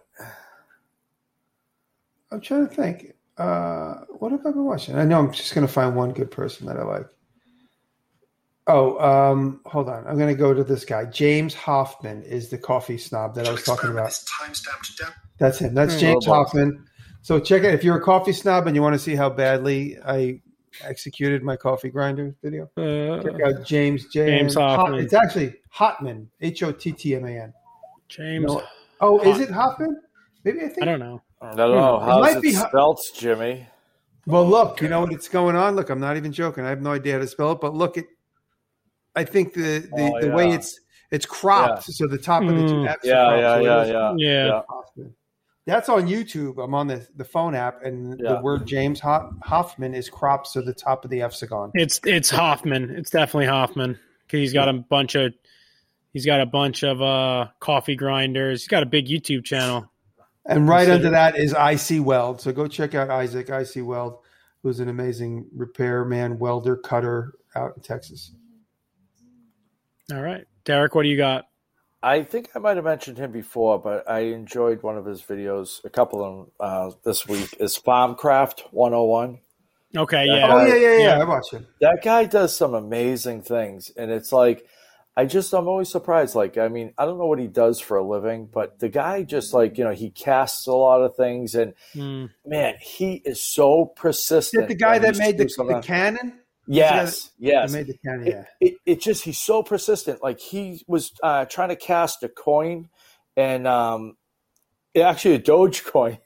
[2.31, 3.13] I'm trying to think.
[3.37, 4.95] Uh, what have I been watching?
[4.95, 7.07] I know I'm just going to find one good person that I like.
[8.67, 10.07] Oh, um, hold on.
[10.07, 11.05] I'm going to go to this guy.
[11.05, 14.17] James Hoffman is the coffee snob that I was talking about.
[15.39, 15.73] That's him.
[15.73, 15.99] That's Hmm.
[15.99, 16.47] James Robot.
[16.47, 16.85] Hoffman.
[17.23, 17.73] So check it.
[17.73, 20.41] If you're a coffee snob and you want to see how badly I
[20.83, 24.99] executed my coffee grinder video, check Uh, out James J- James Hot- Hoffman.
[24.99, 26.27] It's actually Hotman.
[26.41, 27.53] H O T T M A N.
[28.09, 28.61] James, No.
[28.99, 30.01] Oh, is it Hoffman?
[30.43, 30.81] Maybe I think.
[30.81, 31.21] I don't know.
[31.41, 31.95] I don't know.
[31.97, 33.67] It How's might it, be ho- spelt, Jimmy?
[34.27, 35.75] Well, look, you know what's going on.
[35.75, 36.65] Look, I'm not even joking.
[36.65, 38.05] I have no idea how to spell it, but look, it.
[39.15, 40.79] I think the the, Oh, the way it's
[41.11, 42.87] it's cropped, so the top of the two Mm.
[42.87, 43.81] F's are Yeah, cropped, yeah, so it yeah,
[44.13, 44.61] is yeah, Yeah.
[45.65, 45.73] Hoffman.
[45.75, 46.63] That's on YouTube.
[46.63, 48.33] I'm on the, the phone app, and Yeah.
[48.35, 51.71] the word James Hoffman is cropped, to the top of the F's are.
[51.73, 52.89] It's it's Hoffman.
[52.91, 53.97] It's definitely Hoffman
[54.27, 55.33] because he's got a bunch of
[56.11, 58.61] he's got a bunch of uh coffee grinders.
[58.63, 59.89] He's got a big YouTube channel.
[60.45, 62.41] And right Consider- under that is IC Weld.
[62.41, 64.17] So go check out Isaac IC Weld,
[64.61, 68.33] who's an amazing repairman, welder, cutter out in Texas.
[70.11, 71.45] All right, Derek, what do you got?
[72.03, 75.83] I think I might have mentioned him before, but I enjoyed one of his videos,
[75.85, 79.39] a couple of them uh, this week, is Farmcraft 101.
[79.95, 80.35] Okay, Yeah.
[80.35, 80.99] yeah, Oh yeah, yeah, yeah.
[80.99, 81.19] Yeah.
[81.19, 81.65] I watch him.
[81.79, 83.89] That guy does some amazing things.
[83.95, 84.65] And it's like,
[85.15, 86.35] I just, I'm always surprised.
[86.35, 89.23] Like, I mean, I don't know what he does for a living, but the guy
[89.23, 91.55] just like, you know, he casts a lot of things.
[91.55, 92.31] And Mm.
[92.45, 94.63] man, he is so Is persistent.
[94.63, 96.39] it the guy that made the, the cannon?
[96.67, 97.71] Yes, yes.
[97.73, 98.27] Made the cannon.
[98.27, 98.45] it, Yeah.
[98.61, 102.89] it, it just he's so persistent like he was uh, trying to cast a coin
[103.35, 104.15] and um
[104.93, 106.17] it- actually a doge coin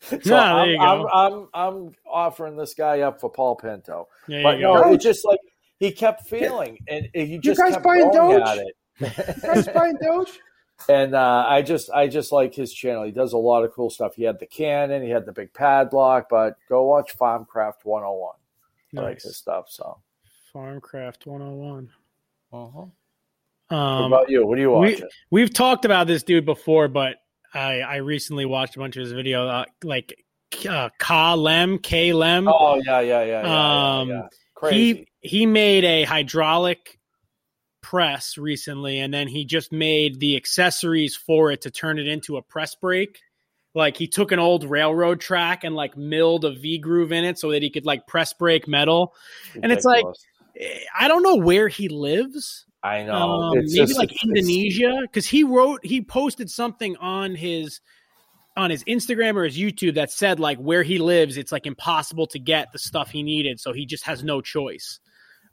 [0.00, 1.06] so Yeah, there I'm, you I'm.
[1.12, 4.74] I'm i'm offering this guy up for paul pinto There but you go.
[4.74, 5.38] no it just like
[5.78, 8.48] he kept failing and he You just guys kept buying going Doge?
[8.48, 10.40] at it Guys buying Doge?
[10.90, 13.04] and uh, I just I just like his channel.
[13.04, 14.14] He does a lot of cool stuff.
[14.14, 18.34] He had the cannon, he had the big padlock, but go watch Farmcraft 101.
[18.96, 19.24] I like Nice.
[19.24, 19.66] his stuff.
[19.68, 20.02] So,
[20.54, 21.90] Farmcraft 101.
[22.50, 22.88] what
[23.70, 24.46] Um, about you?
[24.46, 25.08] What are you we- watching?
[25.30, 27.16] We've talked about this dude before, but
[27.52, 30.24] I I recently watched a bunch of his video, uh, like
[30.68, 32.46] uh, Ka Lem, K Lem.
[32.48, 34.28] oh yeah, yeah, yeah, yeah, Um, yeah, yeah.
[34.54, 35.06] Crazy.
[35.22, 36.98] he he made a hydraulic
[37.82, 42.36] press recently, and then he just made the accessories for it to turn it into
[42.36, 43.20] a press brake.
[43.76, 47.38] Like he took an old railroad track and like milled a V groove in it
[47.38, 49.14] so that he could like press brake metal.
[49.62, 50.04] and it's like-.
[50.58, 52.64] Eh, I don't know where he lives.
[52.82, 53.12] I know.
[53.12, 57.80] Um, It's maybe just- like Indonesia, because he wrote he posted something on his
[58.56, 62.26] on his Instagram or his YouTube that said like where he lives, it's like impossible
[62.28, 64.98] to get the stuff he needed, so he just has no choice.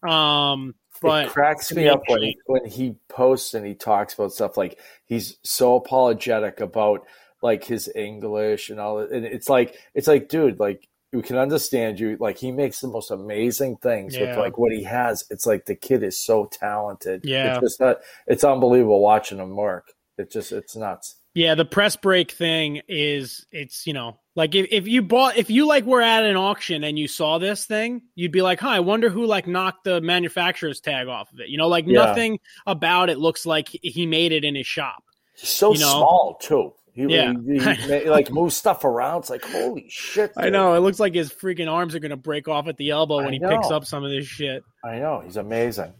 [0.08, 4.32] Um, but it cracks me up when he, when he posts and he talks about
[4.32, 7.06] stuff like he's so apologetic about
[7.44, 9.12] like his English and all that.
[9.12, 12.18] And it's like it's like, dude, like we can understand you.
[12.20, 15.26] Like he makes the most amazing things with like what he has.
[15.30, 17.22] It's like the kid is so talented.
[17.24, 17.54] Yeah.
[17.54, 19.91] it's just not, it's unbelievable watching him work.
[20.18, 21.16] It just it's nuts.
[21.36, 25.50] Yeah, the press break thing is it's you know like if, if you bought if
[25.50, 28.70] you like were at an auction and you saw this thing, you'd be like, huh,
[28.70, 31.50] I wonder who like knocked the manufacturer's tag off of it.
[31.50, 32.06] You know, like Yeah.
[32.06, 35.04] nothing about it looks like he- he made it in his shop.
[35.36, 35.89] He's so You know?
[35.89, 36.74] small too.
[36.94, 37.34] He, Yeah.
[37.46, 39.20] he, he, like moves stuff around.
[39.22, 40.32] It's like holy shit.
[40.38, 43.18] I know it looks like his freaking arms are gonna break off at the elbow
[43.18, 44.64] when I he picks up some of this shit.
[44.86, 45.22] I know.
[45.26, 45.94] He's amazing.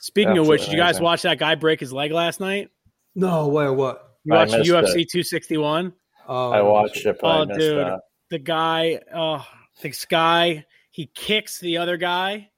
[0.00, 1.04] Speaking of which, did you guys amazing.
[1.04, 2.68] watch that guy break his leg last night?
[3.14, 3.68] No, way.
[3.70, 4.16] what?
[4.24, 5.10] You I watched UFC it.
[5.10, 5.92] 261.
[6.28, 7.78] Oh, I watched it, but I Oh, missed dude.
[7.78, 8.00] that.
[8.30, 9.44] the guy, oh,
[9.82, 12.50] the guy, he kicks the other guy,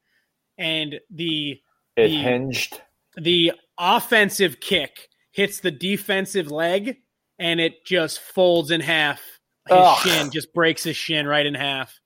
[0.58, 1.60] and the
[1.96, 2.80] It the- hinged.
[3.16, 6.98] the offensive kick hits the defensive leg,
[7.38, 9.20] and it just folds in half.
[9.68, 9.98] His Ugh.
[9.98, 11.98] shin just breaks his shin right in half.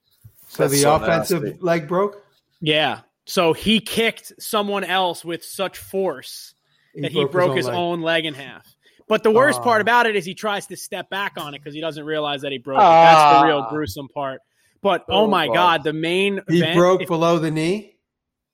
[0.49, 1.59] So That's the so offensive nasty.
[1.61, 2.23] leg broke.
[2.61, 3.01] Yeah.
[3.25, 6.55] So he kicked someone else with such force
[6.95, 7.75] that he broke his, leg.
[7.75, 8.67] own leg in half.
[9.09, 9.65] But the worst Ah.
[9.65, 12.43] part about it is he tries to step back on it because he doesn't realize
[12.43, 12.83] that he broke it.
[12.83, 13.71] That's the real Ah.
[13.71, 14.41] gruesome part.
[14.83, 15.55] But oh, Oh, my God.
[15.55, 17.97] god, the main He event, broke if- below the knee.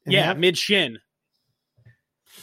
[0.07, 0.99] yeah, mid shin,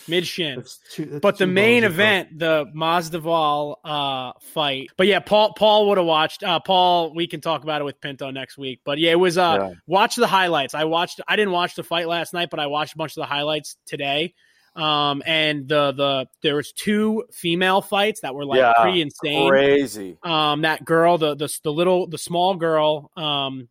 [0.07, 0.57] mid shin.
[0.57, 1.93] That's two- that's But the main bones across.
[1.95, 4.89] event, the Masvidal uh, fight.
[4.97, 6.43] But yeah, Paul Paul would have watched.
[6.43, 8.81] Uh, Paul, we can talk about it with Pinto next week.
[8.83, 9.73] But yeah, it was uh, Yeah.
[9.87, 10.73] watch the highlights.
[10.73, 11.21] I watched.
[11.27, 13.77] I didn't watch the fight last night, but I watched a bunch of the highlights
[13.85, 14.33] today.
[14.75, 19.49] Um, and the the there was two female fights that were like Yeah, pretty insane.
[19.49, 20.17] Crazy.
[20.23, 23.67] Um, that girl, the the the little the small girl, um,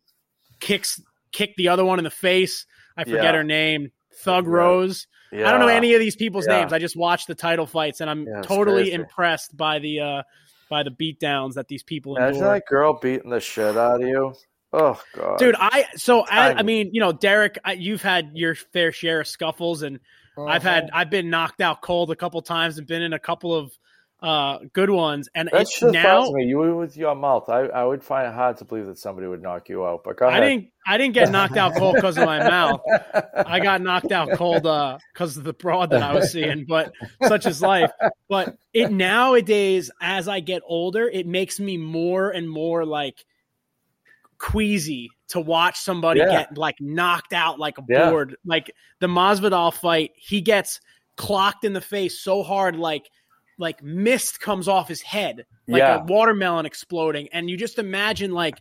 [0.59, 1.01] kicks
[1.31, 2.65] kicked the other one in the face.
[2.97, 3.31] I forget Yeah.
[3.37, 3.91] her name.
[4.19, 4.51] Thug Yeah.
[4.51, 5.07] Rose.
[5.31, 5.47] Yeah.
[5.47, 6.59] I don't know any of these people's Yeah.
[6.59, 6.73] names.
[6.73, 8.93] I just watched the title fights, and I'm Yeah, totally crazy.
[8.93, 10.23] impressed by the uh,
[10.69, 12.53] by the beatdowns that these people Imagine endure.
[12.53, 14.33] that girl beating the shit out of you.
[14.71, 18.53] Oh god, Dude, I so I, I mean, you know, Derek, I, you've had your
[18.53, 19.99] fair share of scuffles, and
[20.37, 20.75] I've Uh-huh.
[20.75, 23.71] had I've been knocked out cold a couple times and been in a couple of
[24.21, 26.43] uh good ones, and That it's now me.
[26.45, 27.47] You with your mouth.
[27.49, 30.03] I, I would find it hard to believe that somebody would knock you out.
[30.03, 32.81] But I didn't I didn't get knocked out cold because of my mouth.
[33.45, 34.63] I got knocked out cold
[35.13, 36.91] because of the broad that I was seeing, but
[37.27, 37.91] such is life.
[38.27, 43.23] But it nowadays, as I get older, it makes me more and more like
[44.37, 46.29] queasy to watch somebody Yeah.
[46.31, 48.09] get like knocked out like a Yeah.
[48.09, 48.35] board.
[48.45, 50.81] Like the Masvidal fight, he gets
[51.17, 53.09] clocked in the face so hard, like
[53.59, 55.97] like mist comes off his head, like Yeah.
[56.01, 58.55] a watermelon exploding, and you just imagine like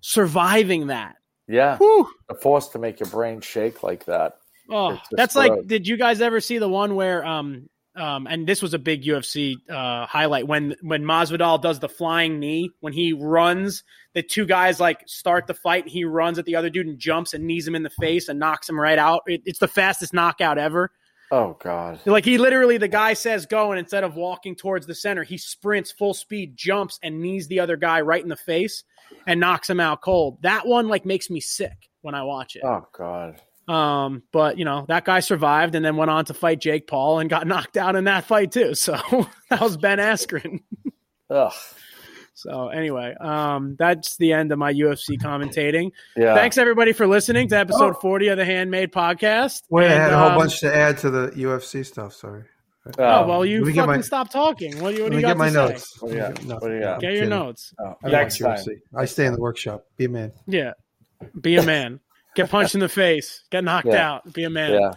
[0.00, 1.16] surviving that.
[1.46, 2.08] yeah, Whew.
[2.28, 4.34] a force to make your brain shake like that.
[4.70, 5.66] Oh, that's like.
[5.66, 9.02] Did you guys ever see the one where um um and this was a big
[9.02, 13.82] UFC uh highlight when when Masvidal does the flying knee when he runs
[14.14, 16.98] the two guys like start the fight and he runs at the other dude and
[17.00, 19.22] jumps and knees him in the face and knocks him right out.
[19.26, 20.92] It, it's the fastest knockout ever.
[21.30, 22.00] Oh god.
[22.06, 25.38] Like he literally the guy says go and instead of walking towards the center he
[25.38, 28.84] sprints full speed jumps and knees the other guy right in the face
[29.26, 30.38] and knocks him out cold.
[30.42, 32.62] That one like makes me sick when I watch it.
[32.64, 33.40] Oh god.
[33.68, 37.20] Um, but you know, that guy survived and then went on to fight Jake Paul
[37.20, 38.74] and got knocked out in that fight too.
[38.74, 38.94] So
[39.50, 40.60] that was Ben Askren.
[41.30, 41.52] Ugh.
[42.40, 45.92] So anyway, um, that's the end of my UFC commentating.
[46.16, 46.34] Yeah.
[46.34, 48.00] Thanks everybody for listening to episode Oh.
[48.00, 49.62] 40 of the Handmade Podcast.
[49.70, 52.14] Wait, I And, had a whole um, bunch to add to the UFC stuff.
[52.14, 52.44] Sorry.
[52.98, 54.80] Oh, well, you Let fucking my- stop talking.
[54.80, 55.92] What do you, what Let do me you got get my to notes.
[55.94, 55.98] say?
[56.00, 56.44] What do you Let me got?
[56.48, 56.94] no, What do you no, got?
[56.94, 57.28] I'm Get your kidding.
[57.30, 57.74] notes.
[57.78, 58.56] Oh, I next time.
[58.56, 58.68] UFC.
[58.96, 59.84] I stay in the workshop.
[59.98, 60.32] Be a man.
[60.46, 60.72] Yeah.
[61.38, 62.00] Be a man.
[62.34, 63.42] Get punched in the face.
[63.50, 64.10] Get knocked Yeah.
[64.14, 64.32] out.
[64.32, 64.72] Be a man.
[64.80, 64.92] Yeah.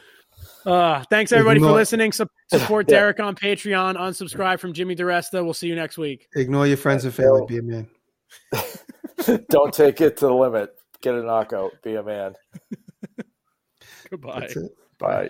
[0.65, 2.11] Uh, thanks everybody for listening.
[2.11, 2.99] Su- support Yeah.
[2.99, 3.95] Derek on Patreon.
[3.98, 5.44] Unsubscribe from Jimmy DiResta.
[5.44, 6.27] We'll see you next week.
[6.35, 7.44] Ignore your friends and family.
[7.48, 7.88] Be a man.
[9.49, 10.72] Don't take it to the limit.
[11.02, 11.72] Get a knockout.
[11.84, 12.34] Be a man.
[14.10, 14.40] Goodbye.
[14.41, 14.72] That's it.
[14.99, 15.30] Bye.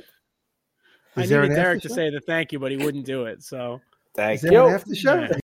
[1.15, 3.43] I Is there needed Derek to say the thank you, but he wouldn't do it.
[3.43, 3.81] So
[4.15, 4.65] Thank Is there you.
[4.67, 5.19] an after show?
[5.19, 5.37] Yeah.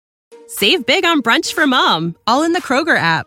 [0.46, 3.26] Save big on brunch for mom, all in the Kroger app.